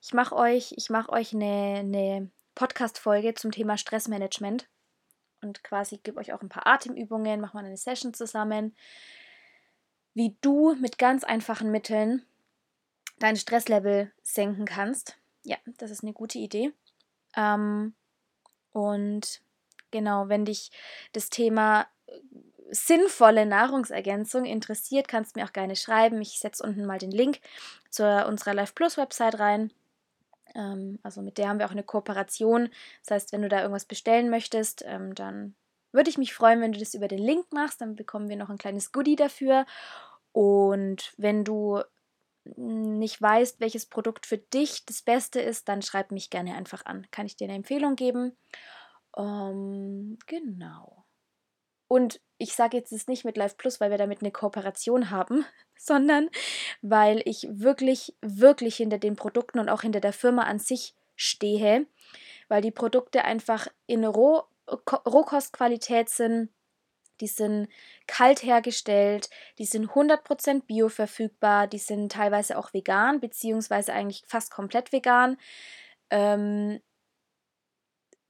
ich 0.01 0.13
mache 0.13 0.33
euch, 0.33 0.73
ich 0.77 0.89
mache 0.89 1.11
euch 1.11 1.33
eine, 1.33 1.79
eine 1.79 2.29
Podcast-Folge 2.55 3.33
zum 3.33 3.51
Thema 3.51 3.77
Stressmanagement 3.77 4.69
und 5.41 5.61
quasi 5.61 5.97
gebe 5.97 6.21
euch 6.21 6.31
auch 6.31 6.41
ein 6.41 6.47
paar 6.47 6.67
Atemübungen, 6.67 7.41
machen 7.41 7.59
wir 7.59 7.65
eine 7.65 7.75
Session 7.75 8.13
zusammen, 8.13 8.73
wie 10.13 10.37
du 10.39 10.73
mit 10.75 10.99
ganz 10.99 11.25
einfachen 11.25 11.69
Mitteln 11.69 12.25
dein 13.19 13.35
Stresslevel 13.35 14.13
senken 14.23 14.63
kannst. 14.63 15.17
Ja, 15.43 15.57
das 15.65 15.91
ist 15.91 16.01
eine 16.01 16.13
gute 16.13 16.37
Idee. 16.37 16.71
Ähm, 17.35 17.93
und 18.71 19.41
Genau, 19.91 20.29
wenn 20.29 20.45
dich 20.45 20.71
das 21.13 21.29
Thema 21.29 21.87
äh, 22.07 22.19
sinnvolle 22.71 23.45
Nahrungsergänzung 23.45 24.45
interessiert, 24.45 25.07
kannst 25.07 25.35
du 25.35 25.39
mir 25.39 25.45
auch 25.45 25.53
gerne 25.53 25.75
schreiben. 25.75 26.21
Ich 26.21 26.39
setze 26.39 26.63
unten 26.63 26.85
mal 26.85 26.97
den 26.97 27.11
Link 27.11 27.39
zu 27.89 28.25
unserer 28.25 28.53
Life 28.53 28.73
Plus 28.73 28.97
Website 28.97 29.39
rein. 29.39 29.71
Ähm, 30.55 30.99
also 31.03 31.21
mit 31.21 31.37
der 31.37 31.49
haben 31.49 31.59
wir 31.59 31.65
auch 31.65 31.71
eine 31.71 31.83
Kooperation. 31.83 32.69
Das 33.03 33.11
heißt, 33.11 33.33
wenn 33.33 33.41
du 33.41 33.49
da 33.49 33.59
irgendwas 33.59 33.85
bestellen 33.85 34.29
möchtest, 34.29 34.83
ähm, 34.85 35.15
dann 35.15 35.55
würde 35.91 36.09
ich 36.09 36.17
mich 36.17 36.33
freuen, 36.33 36.61
wenn 36.61 36.71
du 36.71 36.79
das 36.79 36.93
über 36.93 37.07
den 37.07 37.19
Link 37.19 37.51
machst. 37.51 37.81
Dann 37.81 37.95
bekommen 37.95 38.29
wir 38.29 38.37
noch 38.37 38.49
ein 38.49 38.57
kleines 38.57 38.91
Goodie 38.91 39.15
dafür. 39.17 39.65
Und 40.31 41.13
wenn 41.17 41.43
du 41.43 41.81
nicht 42.55 43.21
weißt, 43.21 43.59
welches 43.59 43.85
Produkt 43.85 44.25
für 44.25 44.37
dich 44.37 44.85
das 44.85 45.01
Beste 45.01 45.39
ist, 45.39 45.67
dann 45.69 45.81
schreib 45.81 46.11
mich 46.11 46.29
gerne 46.29 46.55
einfach 46.55 46.85
an. 46.85 47.05
Kann 47.11 47.25
ich 47.25 47.35
dir 47.35 47.45
eine 47.45 47.55
Empfehlung 47.55 47.95
geben? 47.95 48.35
Ähm, 49.17 50.17
genau. 50.27 51.05
Und 51.87 52.21
ich 52.37 52.55
sage 52.55 52.77
jetzt 52.77 52.93
es 52.93 53.07
nicht 53.07 53.25
mit 53.25 53.35
Live 53.35 53.57
Plus, 53.57 53.81
weil 53.81 53.91
wir 53.91 53.97
damit 53.97 54.21
eine 54.21 54.31
Kooperation 54.31 55.09
haben, 55.09 55.45
sondern 55.77 56.29
weil 56.81 57.21
ich 57.25 57.47
wirklich, 57.49 58.15
wirklich 58.21 58.77
hinter 58.77 58.97
den 58.97 59.15
Produkten 59.15 59.59
und 59.59 59.69
auch 59.69 59.81
hinter 59.81 59.99
der 59.99 60.13
Firma 60.13 60.43
an 60.43 60.59
sich 60.59 60.95
stehe, 61.15 61.85
weil 62.47 62.61
die 62.61 62.71
Produkte 62.71 63.25
einfach 63.25 63.67
in 63.87 64.05
Roh 64.05 64.43
Rohkostqualität 64.67 66.07
sind. 66.09 66.49
Die 67.19 67.27
sind 67.27 67.67
kalt 68.07 68.41
hergestellt, 68.41 69.29
die 69.59 69.65
sind 69.65 69.89
100% 69.89 70.65
bio 70.65 70.89
verfügbar, 70.89 71.67
die 71.67 71.77
sind 71.77 72.11
teilweise 72.11 72.57
auch 72.57 72.73
vegan, 72.73 73.19
beziehungsweise 73.19 73.93
eigentlich 73.93 74.23
fast 74.27 74.49
komplett 74.49 74.91
vegan. 74.91 75.37
Ähm, 76.09 76.79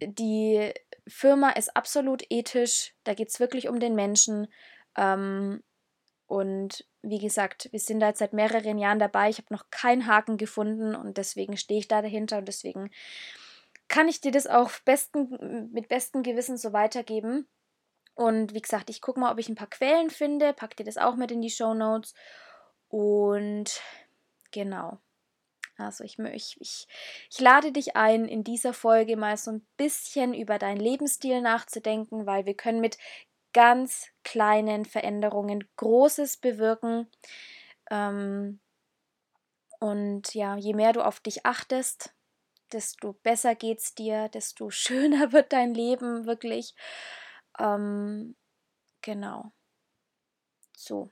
die 0.02 0.74
Firma 1.08 1.52
ist 1.52 1.76
absolut 1.76 2.24
ethisch, 2.30 2.94
da 3.04 3.14
geht 3.14 3.30
es 3.30 3.40
wirklich 3.40 3.68
um 3.68 3.80
den 3.80 3.96
Menschen. 3.96 4.48
Ähm, 4.98 5.64
und 6.28 6.86
wie 7.02 7.20
gesagt, 7.20 7.70
wir 7.72 7.80
sind 7.80 8.00
da 8.00 8.08
jetzt 8.08 8.20
seit 8.20 8.34
mehreren 8.34 8.78
Jahren 8.78 9.00
dabei. 9.00 9.30
Ich 9.30 9.38
habe 9.38 9.54
noch 9.54 9.70
keinen 9.70 10.08
Haken 10.08 10.38
gefunden 10.38 10.96
und 10.96 11.18
deswegen 11.18 11.58
stehe 11.58 11.80
ich 11.80 11.88
da 11.88 12.02
dahinter 12.02 12.38
und 12.38 12.48
deswegen 12.48 12.90
kann 13.88 14.08
ich 14.08 14.22
dir 14.22 14.32
das 14.32 14.48
auch 14.48 14.72
besten, 14.86 15.70
mit 15.74 15.90
bestem 15.90 16.24
Gewissen 16.24 16.58
so 16.58 16.72
weitergeben. 16.72 17.48
Und 18.16 18.54
wie 18.54 18.62
gesagt, 18.62 18.90
ich 18.90 19.02
gucke 19.02 19.20
mal, 19.20 19.32
ob 19.32 19.40
ich 19.40 19.50
ein 19.50 19.56
paar 19.56 19.70
Quellen 19.70 20.10
finde, 20.10 20.54
pack 20.54 20.78
dir 20.78 20.86
das 20.86 20.98
auch 20.98 21.16
mit 21.16 21.32
in 21.32 21.42
die 21.42 21.50
Show 21.50 21.74
Notes. 21.74 22.14
Und 22.88 23.82
genau. 24.52 25.00
Also 25.82 26.04
ich, 26.04 26.17
ich, 26.20 26.58
ich, 26.60 26.88
ich 27.30 27.39
lade 27.39 27.72
dich 27.72 27.96
ein, 27.96 28.26
in 28.26 28.44
dieser 28.44 28.74
Folge 28.74 29.17
mal 29.17 29.38
so 29.38 29.52
ein 29.52 29.67
bisschen 29.78 30.34
über 30.34 30.58
deinen 30.60 30.80
Lebensstil 30.80 31.41
nachzudenken, 31.41 32.26
weil 32.26 32.46
wir 32.46 32.56
können 32.56 32.82
mit 32.82 32.98
ganz 33.54 34.08
kleinen 34.24 34.86
Veränderungen 34.86 35.67
Großes 35.78 36.38
bewirken. 36.38 37.10
Ähm, 37.89 38.60
und 39.80 40.34
ja, 40.36 40.56
je 40.58 40.74
mehr 40.74 40.94
du 40.94 41.02
auf 41.04 41.20
dich 41.20 41.46
achtest, 41.46 42.13
desto 42.72 43.13
besser 43.13 43.56
geht's 43.56 43.96
dir, 43.96 44.30
desto 44.30 44.70
schöner 44.72 45.32
wird 45.32 45.54
dein 45.54 45.74
Leben 45.74 46.26
wirklich. 46.26 46.76
Ähm, 47.60 48.36
genau. 49.02 49.52
So. 50.76 51.12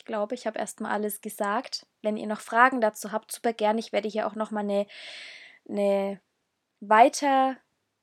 Ich 0.00 0.06
glaube, 0.06 0.34
ich 0.34 0.46
habe 0.46 0.58
erstmal 0.58 0.92
alles 0.92 1.20
gesagt. 1.20 1.86
Wenn 2.00 2.16
ihr 2.16 2.26
noch 2.26 2.40
Fragen 2.40 2.80
dazu 2.80 3.12
habt, 3.12 3.30
super 3.30 3.52
gern. 3.52 3.76
Ich 3.76 3.92
werde 3.92 4.08
hier 4.08 4.26
auch 4.26 4.34
nochmal 4.34 4.64
eine, 4.64 4.86
eine 5.68 6.22
weiter, 6.80 7.58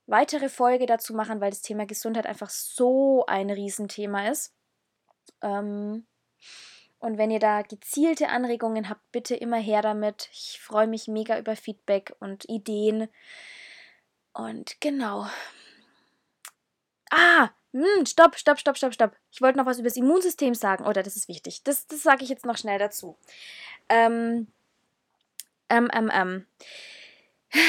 weitere 0.06 0.48
Folge 0.48 0.86
dazu 0.86 1.16
machen, 1.16 1.42
weil 1.42 1.50
das 1.50 1.64
Thema 1.64 1.88
Gesundheit 1.88 2.28
einfach 2.28 2.52
so 2.52 3.26
ein 3.26 3.50
Riesenthema 3.50 4.28
ist. 4.28 4.54
Ähm, 5.42 6.06
und 7.00 7.18
wenn 7.18 7.32
ihr 7.32 7.40
da 7.40 7.64
gezielte 7.64 8.30
Anregungen 8.30 8.90
habt, 8.90 9.12
bitte 9.12 9.36
immer 9.36 9.58
her 9.58 9.82
damit. 9.82 10.30
Ich 10.32 10.62
freue 10.62 10.86
mich 10.86 11.08
mega 11.08 11.40
über 11.40 11.56
Feedback 11.56 12.16
und 12.20 12.48
Ideen. 12.48 13.08
Und 14.34 14.80
genau. 14.82 15.26
Ah, 17.10 17.50
hm, 17.74 18.06
stopp, 18.06 18.38
stopp, 18.38 18.60
stopp, 18.60 18.78
stopp, 18.78 18.94
stopp. 18.94 19.16
Ich 19.32 19.42
wollte 19.42 19.58
noch 19.58 19.66
was 19.66 19.80
über 19.80 19.90
das 19.90 19.98
Immunsystem 19.98 20.54
sagen. 20.54 20.86
Oder 20.86 21.02
oh, 21.02 21.04
das 21.04 21.16
ist 21.16 21.28
wichtig. 21.28 21.64
Das, 21.64 21.88
das 21.88 22.02
sage 22.04 22.24
ich 22.24 22.30
jetzt 22.30 22.46
noch 22.46 22.58
schnell 22.58 22.80
dazu. 22.80 23.18
Ähm, 23.90 24.48
ähm, 25.70 25.90
ähm, 25.94 26.12
ähm. 26.14 26.48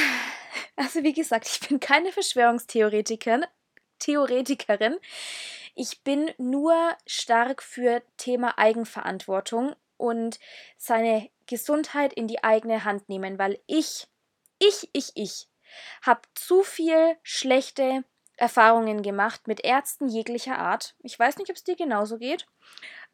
Also 0.76 1.02
wie 1.02 1.12
gesagt, 1.12 1.48
ich 1.48 1.68
bin 1.68 1.80
keine 1.80 2.12
Verschwörungstheoretikerin. 2.12 3.44
Theoretikerin. 3.98 4.96
Ich 5.74 6.02
bin 6.04 6.30
nur 6.38 6.96
stark 7.04 7.64
für 7.64 8.02
Thema 8.16 8.58
Eigenverantwortung 8.58 9.74
und 9.96 10.38
seine 10.76 11.30
Gesundheit 11.46 12.12
in 12.12 12.28
die 12.28 12.44
eigene 12.44 12.84
Hand 12.84 13.08
nehmen, 13.08 13.40
weil 13.40 13.58
ich, 13.66 14.06
ich, 14.60 14.88
ich, 14.92 15.10
ich 15.16 15.48
habe 16.02 16.20
zu 16.34 16.62
viel 16.62 17.16
schlechte 17.24 18.04
Erfahrungen 18.38 19.02
gemacht 19.02 19.48
mit 19.48 19.64
Ärzten 19.64 20.08
jeglicher 20.08 20.58
Art. 20.58 20.94
Ich 21.02 21.18
weiß 21.18 21.38
nicht, 21.38 21.50
ob 21.50 21.56
es 21.56 21.64
dir 21.64 21.76
genauso 21.76 22.18
geht. 22.18 22.46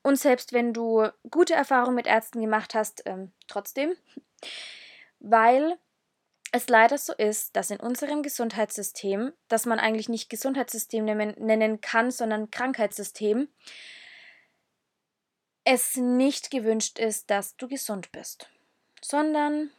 Und 0.03 0.19
selbst 0.19 0.53
wenn 0.53 0.73
du 0.75 1.09
gute 1.31 1.55
Erfahrungen 1.55 1.95
mit 1.95 2.07
Ärzten 2.07 2.41
gemacht 2.41 2.75
hast, 2.75 3.03
ähm, 3.07 3.33
trotzdem, 3.49 3.97
weil 5.19 5.79
es 6.53 6.69
leider 6.69 6.99
so 6.99 7.15
ist, 7.15 7.57
dass 7.57 7.71
in 7.71 7.81
unserem 7.81 8.23
Gesundheitssystem, 8.23 9.33
das 9.49 9.67
man 9.67 9.81
eigentlich 9.81 10.09
nicht 10.09 10.29
Gesundheitssystem 10.29 11.05
nennen, 11.05 11.35
nennen 11.39 11.81
kann, 11.81 12.11
sondern 12.11 12.51
Krankheitssystem, 12.51 13.49
es 15.65 15.97
nicht 15.97 16.51
gewünscht 16.51 16.99
ist, 16.99 17.31
dass 17.31 17.57
du 17.57 17.67
gesund 17.67 18.13
bist, 18.13 18.51
sondern 19.01 19.71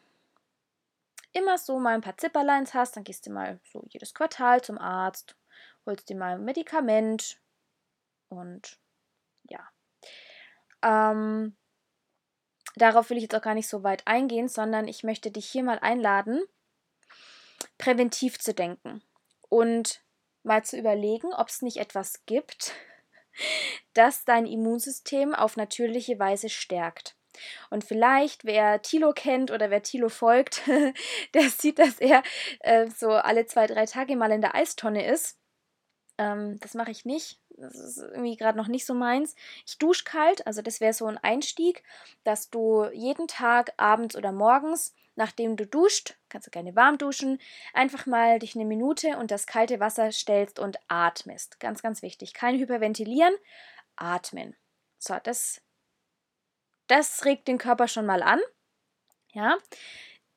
immer 1.35 1.57
so 1.57 1.79
mal 1.79 1.95
ein 1.95 2.01
paar 2.01 2.17
Zipperleins 2.17 2.73
hast, 2.73 2.95
dann 2.95 3.03
gehst 3.03 3.27
du 3.27 3.31
mal 3.31 3.59
so 3.71 3.83
jedes 3.89 4.13
Quartal 4.13 4.61
zum 4.63 4.77
Arzt, 4.77 5.35
holst 5.85 6.09
dir 6.09 6.15
mal 6.15 6.35
ein 6.35 6.45
Medikament 6.45 7.41
und 8.29 8.79
ja. 9.43 9.69
Ähm, 10.81 11.57
darauf 12.75 13.09
will 13.09 13.17
ich 13.17 13.23
jetzt 13.23 13.35
auch 13.35 13.41
gar 13.41 13.53
nicht 13.53 13.67
so 13.67 13.83
weit 13.83 14.07
eingehen, 14.07 14.47
sondern 14.47 14.87
ich 14.87 15.03
möchte 15.03 15.29
dich 15.29 15.45
hier 15.47 15.63
mal 15.63 15.79
einladen, 15.79 16.41
präventiv 17.77 18.39
zu 18.39 18.53
denken 18.53 19.03
und 19.49 20.03
mal 20.43 20.63
zu 20.63 20.77
überlegen, 20.77 21.33
ob 21.33 21.49
es 21.49 21.61
nicht 21.61 21.77
etwas 21.77 22.25
gibt, 22.25 22.73
das 23.93 24.23
dein 24.23 24.45
Immunsystem 24.45 25.35
auf 25.35 25.57
natürliche 25.57 26.17
Weise 26.17 26.47
stärkt. 26.47 27.14
Und 27.69 27.83
vielleicht, 27.83 28.45
wer 28.45 28.81
Tilo 28.81 29.13
kennt 29.13 29.51
oder 29.51 29.69
wer 29.69 29.83
Tilo 29.83 30.09
folgt, 30.09 30.61
der 31.33 31.49
sieht, 31.49 31.79
dass 31.79 31.99
er 31.99 32.23
äh, 32.59 32.87
so 32.89 33.11
alle 33.11 33.45
zwei, 33.45 33.67
drei 33.67 33.85
Tage 33.85 34.15
mal 34.15 34.31
in 34.31 34.41
der 34.41 34.55
Eistonne 34.55 35.05
ist. 35.05 35.37
Ähm, 36.17 36.59
das 36.59 36.73
mache 36.73 36.91
ich 36.91 37.05
nicht. 37.05 37.39
Das 37.57 37.75
ist 37.75 37.97
irgendwie 37.97 38.35
gerade 38.35 38.57
noch 38.57 38.67
nicht 38.67 38.85
so 38.85 38.93
meins. 38.93 39.35
Ich 39.65 39.77
dusche 39.77 40.03
kalt, 40.03 40.45
also 40.45 40.61
das 40.61 40.81
wäre 40.81 40.93
so 40.93 41.05
ein 41.05 41.17
Einstieg, 41.17 41.83
dass 42.23 42.49
du 42.49 42.85
jeden 42.93 43.27
Tag 43.27 43.73
abends 43.77 44.15
oder 44.15 44.31
morgens, 44.31 44.93
nachdem 45.15 45.55
du 45.55 45.65
duscht, 45.65 46.17
kannst 46.29 46.47
du 46.47 46.51
gerne 46.51 46.75
warm 46.75 46.97
duschen, 46.97 47.39
einfach 47.73 48.05
mal 48.05 48.39
dich 48.39 48.55
eine 48.55 48.65
Minute 48.65 49.17
und 49.17 49.31
das 49.31 49.47
kalte 49.47 49.79
Wasser 49.79 50.11
stellst 50.11 50.59
und 50.59 50.77
atmest. 50.89 51.59
Ganz, 51.59 51.81
ganz 51.81 52.01
wichtig. 52.01 52.33
Kein 52.33 52.59
Hyperventilieren, 52.59 53.33
atmen. 53.95 54.55
So, 54.99 55.15
das 55.23 55.61
das 56.87 57.25
regt 57.25 57.47
den 57.47 57.57
Körper 57.57 57.87
schon 57.87 58.05
mal 58.05 58.23
an. 58.23 58.39
Ja, 59.33 59.57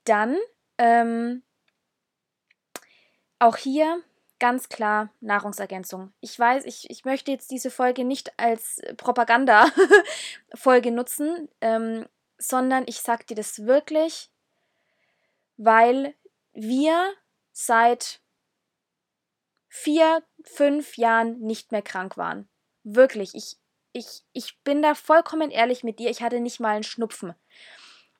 dann 0.04 0.36
ähm, 0.78 1.42
auch 3.38 3.56
hier 3.56 4.02
ganz 4.38 4.68
klar 4.68 5.10
Nahrungsergänzung. 5.20 6.12
Ich 6.20 6.38
weiß, 6.38 6.64
ich, 6.64 6.90
ich 6.90 7.04
möchte 7.04 7.30
jetzt 7.30 7.50
diese 7.50 7.70
Folge 7.70 8.04
nicht 8.04 8.38
als 8.38 8.80
Propaganda-Folge 8.96 10.90
nutzen, 10.92 11.48
ähm, 11.60 12.06
sondern 12.38 12.84
ich 12.86 13.00
sage 13.00 13.24
dir 13.24 13.34
das 13.34 13.66
wirklich, 13.66 14.30
weil 15.56 16.14
wir 16.52 17.12
seit 17.52 18.20
vier, 19.68 20.22
fünf 20.44 20.96
Jahren 20.96 21.40
nicht 21.40 21.72
mehr 21.72 21.82
krank 21.82 22.16
waren. 22.16 22.48
Wirklich, 22.84 23.34
ich, 23.34 23.56
ich, 23.98 24.22
ich 24.32 24.58
bin 24.62 24.82
da 24.82 24.94
vollkommen 24.94 25.50
ehrlich 25.50 25.84
mit 25.84 25.98
dir, 25.98 26.10
ich 26.10 26.22
hatte 26.22 26.40
nicht 26.40 26.60
mal 26.60 26.74
einen 26.74 26.84
Schnupfen. 26.84 27.34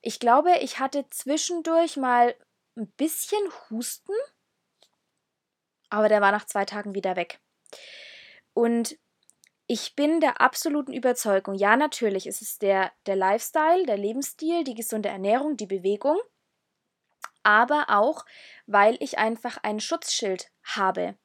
Ich 0.01 0.19
glaube, 0.19 0.51
ich 0.61 0.79
hatte 0.79 1.05
zwischendurch 1.09 1.97
mal 1.97 2.35
ein 2.77 2.87
bisschen 2.91 3.41
Husten, 3.69 4.13
aber 5.89 6.09
der 6.09 6.21
war 6.21 6.31
nach 6.31 6.45
zwei 6.45 6.65
Tagen 6.65 6.95
wieder 6.95 7.15
weg. 7.15 7.39
Und 8.53 8.97
ich 9.67 9.95
bin 9.95 10.19
der 10.19 10.41
absoluten 10.41 10.93
Überzeugung, 10.93 11.53
ja, 11.53 11.75
natürlich 11.75 12.25
ist 12.25 12.41
es 12.41 12.57
der, 12.57 12.91
der 13.05 13.15
Lifestyle, 13.15 13.85
der 13.85 13.97
Lebensstil, 13.97 14.63
die 14.63 14.73
gesunde 14.73 15.09
Ernährung, 15.09 15.57
die 15.57 15.67
Bewegung, 15.67 16.17
aber 17.43 17.85
auch, 17.89 18.25
weil 18.65 18.97
ich 18.99 19.17
einfach 19.17 19.57
ein 19.63 19.79
Schutzschild 19.79 20.49
habe 20.63 21.15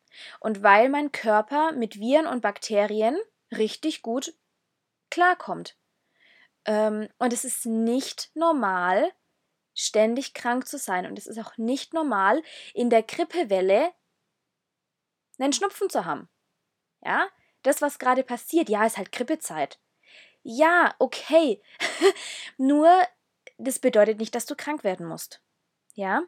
und 0.41 0.63
weil 0.63 0.89
mein 0.89 1.13
Körper 1.13 1.73
mit 1.73 1.99
Viren 1.99 2.27
und 2.27 2.43
Bakterien 2.43 3.19
richtig 3.51 4.03
gut 4.03 4.35
klarkommt. 5.15 5.77
Ähm, 6.67 7.09
und 7.19 7.33
es 7.33 7.45
ist 7.45 7.67
nicht 7.67 8.31
normal, 8.35 9.13
ständig 9.75 10.35
krank 10.35 10.67
zu 10.67 10.77
sein. 10.77 11.07
Und 11.07 11.19
es 11.19 11.27
ist 11.27 11.39
auch 11.39 11.57
nicht 11.57 11.95
normal, 11.95 12.43
in 12.75 12.91
der 12.91 13.03
Grippewelle 13.03 13.93
einen 15.39 15.53
Schnupfen 15.53 15.89
zu 15.89 16.05
haben. 16.05 16.29
Ja, 17.05 17.29
das, 17.63 17.81
was 17.81 17.99
gerade 17.99 18.25
passiert, 18.25 18.69
ja, 18.69 18.85
ist 18.85 18.97
halt 18.97 19.13
Grippezeit. 19.13 19.79
Ja, 20.43 20.95
okay. 20.99 21.63
Nur, 22.57 22.91
das 23.59 23.79
bedeutet 23.79 24.19
nicht, 24.19 24.35
dass 24.35 24.47
du 24.47 24.55
krank 24.55 24.85
werden 24.85 25.07
musst. 25.07 25.43
Ja, 25.95 26.23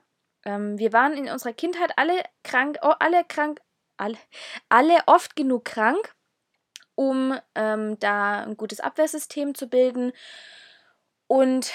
ähm, 0.44 0.78
wir 0.78 0.92
waren 0.92 1.14
in 1.14 1.28
unserer 1.28 1.52
Kindheit 1.52 1.92
alle 1.96 2.22
krank, 2.44 2.78
oh, 2.82 2.94
alle 3.00 3.24
krank, 3.24 3.60
alle, 3.96 4.18
alle 4.68 4.98
oft 5.06 5.34
genug 5.34 5.64
krank, 5.64 6.15
um 6.96 7.38
ähm, 7.54 7.98
da 8.00 8.42
ein 8.42 8.56
gutes 8.56 8.80
Abwehrsystem 8.80 9.54
zu 9.54 9.68
bilden. 9.68 10.12
Und 11.28 11.72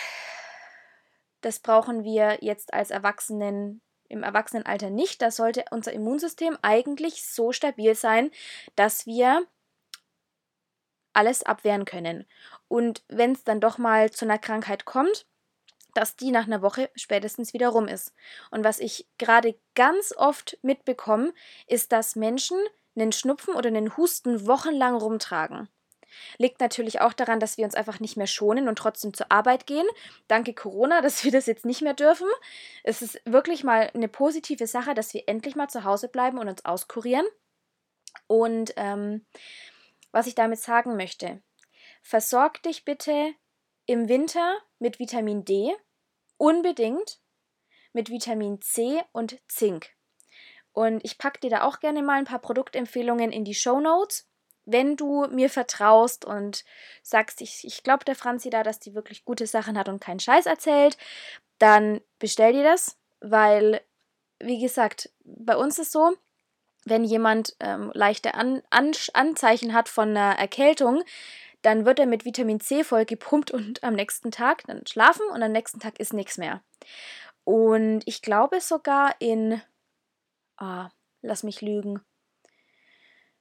das 1.39 1.60
brauchen 1.60 2.03
wir 2.03 2.39
jetzt 2.41 2.73
als 2.73 2.91
Erwachsenen 2.91 3.81
im 4.10 4.23
Erwachsenenalter 4.23 4.89
nicht. 4.89 5.21
Da 5.21 5.31
sollte 5.31 5.63
unser 5.71 5.93
Immunsystem 5.93 6.57
eigentlich 6.62 7.25
so 7.25 7.53
stabil 7.53 7.95
sein, 7.95 8.29
dass 8.75 9.05
wir 9.05 9.47
alles 11.13 11.43
abwehren 11.43 11.86
können. 11.86 12.25
Und 12.67 13.03
wenn 13.07 13.31
es 13.31 13.43
dann 13.43 13.62
doch 13.62 13.77
mal 13.77 14.12
zu 14.12 14.25
einer 14.25 14.38
Krankheit 14.38 14.86
kommt, 14.86 15.25
dass 15.93 16.15
die 16.15 16.31
nach 16.31 16.45
einer 16.45 16.62
Woche 16.62 16.89
spätestens 16.95 17.53
wieder 17.53 17.69
rum 17.69 17.88
ist. 17.88 18.13
Und 18.49 18.63
was 18.63 18.79
ich 18.79 19.07
gerade 19.17 19.60
ganz 19.75 20.13
oft 20.15 20.57
mitbekomme, 20.62 21.34
ist, 21.67 21.91
dass 21.91 22.15
Menschen 22.15 22.57
einen 22.95 23.12
Schnupfen 23.12 23.56
oder 23.56 23.67
einen 23.67 23.95
Husten 23.97 24.47
wochenlang 24.47 24.95
rumtragen. 24.95 25.69
Liegt 26.38 26.60
natürlich 26.60 27.01
auch 27.01 27.13
daran, 27.13 27.39
dass 27.39 27.58
wir 27.58 27.65
uns 27.65 27.75
einfach 27.75 27.99
nicht 27.99 28.17
mehr 28.17 28.27
schonen 28.27 28.67
und 28.67 28.77
trotzdem 28.77 29.13
zur 29.13 29.32
Arbeit 29.32 29.65
gehen. 29.65 29.88
Danke 30.27 30.54
Corona, 30.54 31.01
dass 31.01 31.23
wir 31.23 31.32
das 31.32 31.45
jetzt 31.45 31.65
nicht 31.65 31.82
mehr 31.82 31.93
dürfen. 31.93 32.27
Es 32.84 33.01
ist 33.01 33.21
wirklich 33.25 33.63
mal 33.63 33.89
eine 33.93 34.08
positive 34.08 34.67
Sache, 34.67 34.93
dass 34.93 35.13
wir 35.13 35.23
endlich 35.27 35.56
mal 35.56 35.69
zu 35.69 35.84
Hause 35.84 36.08
bleiben 36.08 36.38
und 36.38 36.47
uns 36.47 36.65
auskurieren. 36.65 37.25
Und 38.27 38.73
ähm, 38.75 39.25
was 40.12 40.27
ich 40.27 40.36
damit 40.36 40.60
sagen 40.60 40.97
möchte, 40.97 41.41
versorg 42.01 42.62
dich 42.63 42.84
bitte 42.84 43.34
im 43.86 44.10
Winter 44.10 44.58
mit 44.80 44.99
Vitamin 44.99 45.45
D, 45.45 45.73
unbedingt 46.38 47.19
mit 47.93 48.10
Vitamin 48.10 48.62
C 48.62 49.01
und 49.12 49.39
Zink. 49.47 49.91
Und 50.73 51.03
ich 51.03 51.17
packe 51.17 51.39
dir 51.39 51.49
da 51.49 51.63
auch 51.63 51.79
gerne 51.79 52.01
mal 52.01 52.17
ein 52.17 52.25
paar 52.25 52.39
Produktempfehlungen 52.39 53.31
in 53.31 53.43
die 53.43 53.53
Show 53.53 53.79
Notes. 53.79 54.27
Wenn 54.65 54.95
du 54.95 55.27
mir 55.27 55.49
vertraust 55.49 56.23
und 56.23 56.63
sagst, 57.01 57.41
ich, 57.41 57.65
ich 57.65 57.84
glaube 57.84 58.05
der 58.05 58.15
Franzi 58.15 58.49
da, 58.49 58.63
dass 58.63 58.80
die 58.80 58.93
wirklich 58.93 59.26
gute 59.26 59.47
Sachen 59.47 59.78
hat 59.78 59.89
und 59.89 59.99
keinen 59.99 60.19
Scheiß 60.19 60.45
erzählt, 60.45 60.97
dann 61.57 62.01
bestell 62.19 62.53
dir 62.53 62.63
das, 62.63 62.97
weil, 63.19 63.82
wie 64.39 64.59
gesagt, 64.59 65.09
bei 65.24 65.55
uns 65.55 65.80
ist 65.80 65.91
so, 65.91 66.15
wenn 66.86 67.03
jemand 67.03 67.55
ähm, 67.59 67.91
leichte 67.93 68.34
An 68.34 68.61
An 68.69 68.91
Anzeichen 69.13 69.74
hat 69.74 69.89
von 69.89 70.09
einer 70.09 70.38
Erkältung, 70.38 71.03
dann 71.61 71.86
wird 71.86 71.99
er 71.99 72.07
mit 72.07 72.26
Vitamin 72.26 72.59
C 72.59 72.84
voll 72.84 73.05
gepumpt 73.05 73.51
und 73.51 73.84
am 73.84 73.93
nächsten 73.93 74.32
Tag 74.32 74.63
dann 74.67 74.86
schlafen 74.88 75.26
und 75.32 75.43
am 75.43 75.51
nächsten 75.51 75.80
Tag 75.80 75.99
ist 75.99 76.13
nichts 76.13 76.38
mehr. 76.38 76.61
Und 77.43 78.01
ich 78.05 78.22
glaube 78.22 78.61
sogar 78.61 79.15
in 79.19 79.61
ah, 80.62 80.91
lass 81.22 81.43
mich 81.43 81.62
lügen, 81.62 82.01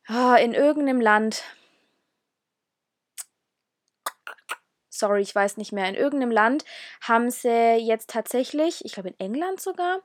ah, 0.06 0.36
in 0.36 0.54
irgendeinem 0.54 1.00
Land, 1.00 1.44
sorry, 4.88 5.22
ich 5.22 5.34
weiß 5.34 5.56
nicht 5.56 5.72
mehr, 5.72 5.88
in 5.88 5.94
irgendeinem 5.94 6.32
Land 6.32 6.64
haben 7.00 7.30
sie 7.30 7.76
jetzt 7.76 8.10
tatsächlich, 8.10 8.84
ich 8.84 8.92
glaube 8.92 9.10
in 9.10 9.20
England 9.20 9.60
sogar, 9.60 10.02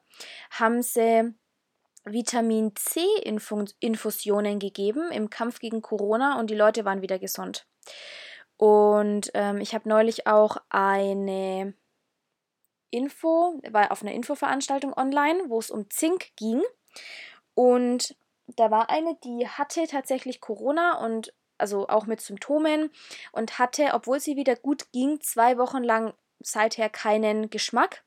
haben 0.51 0.81
sie 0.81 1.33
Vitamin 2.03 2.75
C 2.75 3.01
Infusionen 3.79 4.59
gegeben 4.59 5.11
im 5.11 5.29
Kampf 5.29 5.59
gegen 5.59 5.81
Corona 5.81 6.39
und 6.39 6.49
die 6.49 6.55
Leute 6.55 6.85
waren 6.85 7.01
wieder 7.01 7.17
gesund. 7.17 7.65
Und 8.57 9.31
ähm, 9.33 9.57
ich 9.57 9.73
habe 9.73 9.89
neulich 9.89 10.27
auch 10.27 10.57
eine 10.69 11.73
Info, 12.91 13.59
war 13.69 13.91
auf 13.91 14.01
einer 14.01 14.13
Infoveranstaltung 14.13 14.93
online, 14.95 15.49
wo 15.49 15.59
es 15.59 15.71
um 15.71 15.89
Zink 15.89 16.35
ging. 16.37 16.61
Und 17.53 18.15
da 18.47 18.71
war 18.71 18.89
eine, 18.89 19.17
die 19.23 19.47
hatte 19.47 19.87
tatsächlich 19.87 20.41
Corona 20.41 21.03
und 21.03 21.33
also 21.57 21.87
auch 21.87 22.05
mit 22.05 22.21
Symptomen 22.21 22.91
und 23.31 23.59
hatte, 23.59 23.91
obwohl 23.93 24.19
sie 24.19 24.35
wieder 24.35 24.55
gut 24.55 24.91
ging, 24.91 25.21
zwei 25.21 25.57
Wochen 25.57 25.83
lang 25.83 26.13
seither 26.39 26.89
keinen 26.89 27.49
Geschmack 27.49 28.03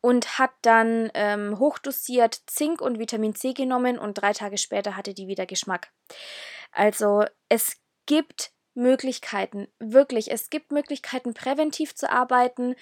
und 0.00 0.38
hat 0.38 0.52
dann 0.62 1.10
ähm, 1.14 1.58
hochdosiert 1.58 2.40
Zink 2.46 2.80
und 2.80 2.98
Vitamin 2.98 3.34
C 3.34 3.52
genommen 3.52 3.98
und 3.98 4.14
drei 4.14 4.32
Tage 4.32 4.58
später 4.58 4.96
hatte 4.96 5.12
die 5.12 5.26
wieder 5.26 5.46
Geschmack. 5.46 5.92
Also 6.72 7.24
es 7.48 7.76
gibt 8.06 8.52
Möglichkeiten, 8.74 9.68
wirklich, 9.78 10.30
es 10.30 10.48
gibt 10.48 10.70
Möglichkeiten, 10.72 11.34
präventiv 11.34 11.94
zu 11.94 12.10
arbeiten 12.10 12.76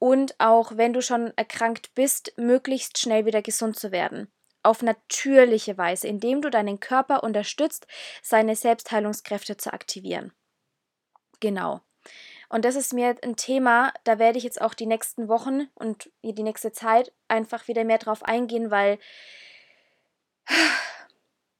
und 0.00 0.34
auch, 0.40 0.76
wenn 0.76 0.94
du 0.94 1.02
schon 1.02 1.32
erkrankt 1.36 1.94
bist, 1.94 2.32
möglichst 2.36 2.98
schnell 2.98 3.26
wieder 3.26 3.42
gesund 3.42 3.78
zu 3.78 3.92
werden. 3.92 4.32
Auf 4.62 4.82
natürliche 4.82 5.78
Weise, 5.78 6.08
indem 6.08 6.40
du 6.42 6.50
deinen 6.50 6.80
Körper 6.80 7.22
unterstützt, 7.22 7.86
seine 8.22 8.56
Selbstheilungskräfte 8.56 9.58
zu 9.58 9.72
aktivieren. 9.72 10.32
Genau. 11.38 11.82
Und 12.48 12.64
das 12.64 12.76
ist 12.76 12.94
mir 12.94 13.14
ein 13.22 13.36
Thema, 13.36 13.92
da 14.04 14.18
werde 14.18 14.38
ich 14.38 14.44
jetzt 14.44 14.60
auch 14.60 14.74
die 14.74 14.86
nächsten 14.86 15.28
Wochen 15.28 15.68
und 15.74 16.10
die 16.22 16.42
nächste 16.42 16.72
Zeit 16.72 17.12
einfach 17.28 17.68
wieder 17.68 17.84
mehr 17.84 17.98
drauf 17.98 18.22
eingehen, 18.22 18.70
weil 18.70 18.98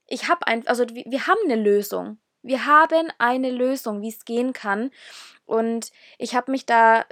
ich 0.07 0.29
habe 0.29 0.47
ein, 0.47 0.67
also 0.67 0.87
wir 0.89 1.27
haben 1.27 1.41
eine 1.45 1.57
Lösung. 1.57 2.19
Wir 2.43 2.65
haben 2.65 3.13
eine 3.19 3.51
Lösung, 3.51 4.01
wie 4.01 4.09
es 4.09 4.25
gehen 4.25 4.55
kann. 4.55 4.91
Und 5.45 5.93
ich 6.17 6.35
habe 6.35 6.51
mich 6.51 6.65
da 6.65 7.05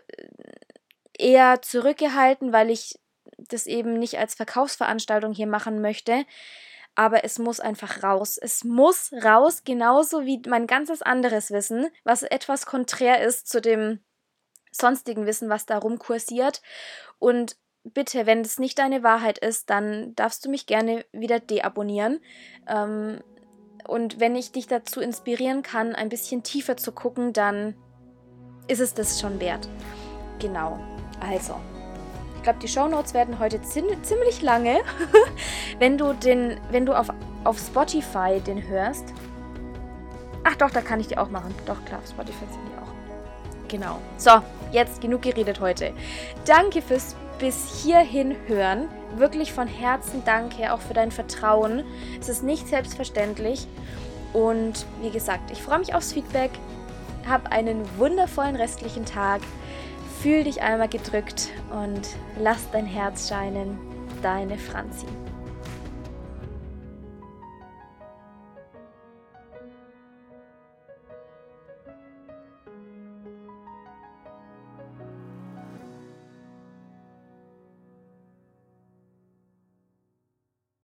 eher 1.18 1.60
zurückgehalten, 1.62 2.52
weil 2.52 2.70
ich 2.70 2.98
das 3.36 3.66
eben 3.66 3.98
nicht 3.98 4.18
als 4.18 4.34
Verkaufsveranstaltung 4.34 5.32
hier 5.32 5.46
machen 5.46 5.80
möchte. 5.80 6.24
Aber 6.94 7.24
es 7.24 7.38
muss 7.38 7.60
einfach 7.60 8.02
raus. 8.02 8.38
Es 8.38 8.64
muss 8.64 9.12
raus, 9.24 9.62
genauso 9.64 10.24
wie 10.24 10.42
mein 10.48 10.66
ganzes 10.66 11.02
anderes 11.02 11.50
Wissen, 11.50 11.88
was 12.02 12.22
etwas 12.22 12.66
konträr 12.66 13.22
ist 13.22 13.48
zu 13.48 13.60
dem 13.60 14.00
sonstigen 14.72 15.26
Wissen, 15.26 15.48
was 15.48 15.66
da 15.66 15.78
rumkursiert. 15.78 16.60
Und 17.18 17.56
bitte, 17.84 18.26
wenn 18.26 18.42
das 18.42 18.58
nicht 18.58 18.78
deine 18.78 19.02
Wahrheit 19.02 19.38
ist, 19.38 19.70
dann 19.70 20.14
darfst 20.14 20.44
du 20.44 20.50
mich 20.50 20.66
gerne 20.66 21.04
wieder 21.12 21.40
deabonnieren. 21.40 22.20
Ähm, 22.66 23.20
und 23.86 24.20
wenn 24.20 24.36
ich 24.36 24.52
dich 24.52 24.66
dazu 24.66 25.00
inspirieren 25.00 25.62
kann, 25.62 25.94
ein 25.94 26.08
bisschen 26.08 26.42
tiefer 26.42 26.76
zu 26.76 26.92
gucken, 26.92 27.32
dann 27.32 27.74
ist 28.66 28.80
es 28.80 28.92
das 28.92 29.20
schon 29.20 29.40
wert. 29.40 29.68
Genau. 30.40 30.97
Also, 31.20 31.54
ich 32.36 32.42
glaube, 32.42 32.58
die 32.60 32.68
Shownotes 32.68 33.14
werden 33.14 33.38
heute 33.38 33.60
ziemlich 33.62 34.42
lange. 34.42 34.78
wenn 35.78 35.98
du 35.98 36.12
den, 36.12 36.58
wenn 36.70 36.86
du 36.86 36.98
auf, 36.98 37.08
auf 37.44 37.58
Spotify 37.58 38.40
den 38.40 38.66
hörst. 38.68 39.04
Ach 40.44 40.54
doch, 40.56 40.70
da 40.70 40.80
kann 40.80 41.00
ich 41.00 41.08
die 41.08 41.18
auch 41.18 41.30
machen. 41.30 41.54
Doch, 41.66 41.84
klar, 41.84 42.00
auf 42.00 42.08
Spotify 42.08 42.44
sind 42.50 42.60
die 42.66 42.78
auch. 42.78 43.68
Genau. 43.68 43.98
So, 44.16 44.30
jetzt 44.72 45.00
genug 45.00 45.22
geredet 45.22 45.60
heute. 45.60 45.92
Danke 46.46 46.80
fürs 46.80 47.14
bis 47.38 47.82
hierhin 47.82 48.36
hören. 48.46 48.88
Wirklich 49.16 49.52
von 49.52 49.68
Herzen 49.68 50.22
danke 50.24 50.72
auch 50.72 50.80
für 50.80 50.94
dein 50.94 51.10
Vertrauen. 51.10 51.84
Es 52.20 52.28
ist 52.28 52.42
nicht 52.42 52.68
selbstverständlich. 52.68 53.66
Und 54.32 54.86
wie 55.00 55.10
gesagt, 55.10 55.50
ich 55.50 55.62
freue 55.62 55.78
mich 55.78 55.94
aufs 55.94 56.12
Feedback. 56.12 56.50
Hab 57.28 57.50
einen 57.52 57.84
wundervollen 57.98 58.56
restlichen 58.56 59.04
Tag. 59.04 59.40
Fühl 60.22 60.42
dich 60.42 60.62
einmal 60.62 60.88
gedrückt 60.88 61.50
und 61.70 62.08
lass 62.40 62.70
dein 62.72 62.86
Herz 62.86 63.28
scheinen. 63.28 63.78
Deine 64.20 64.58
Franzi. 64.58 65.06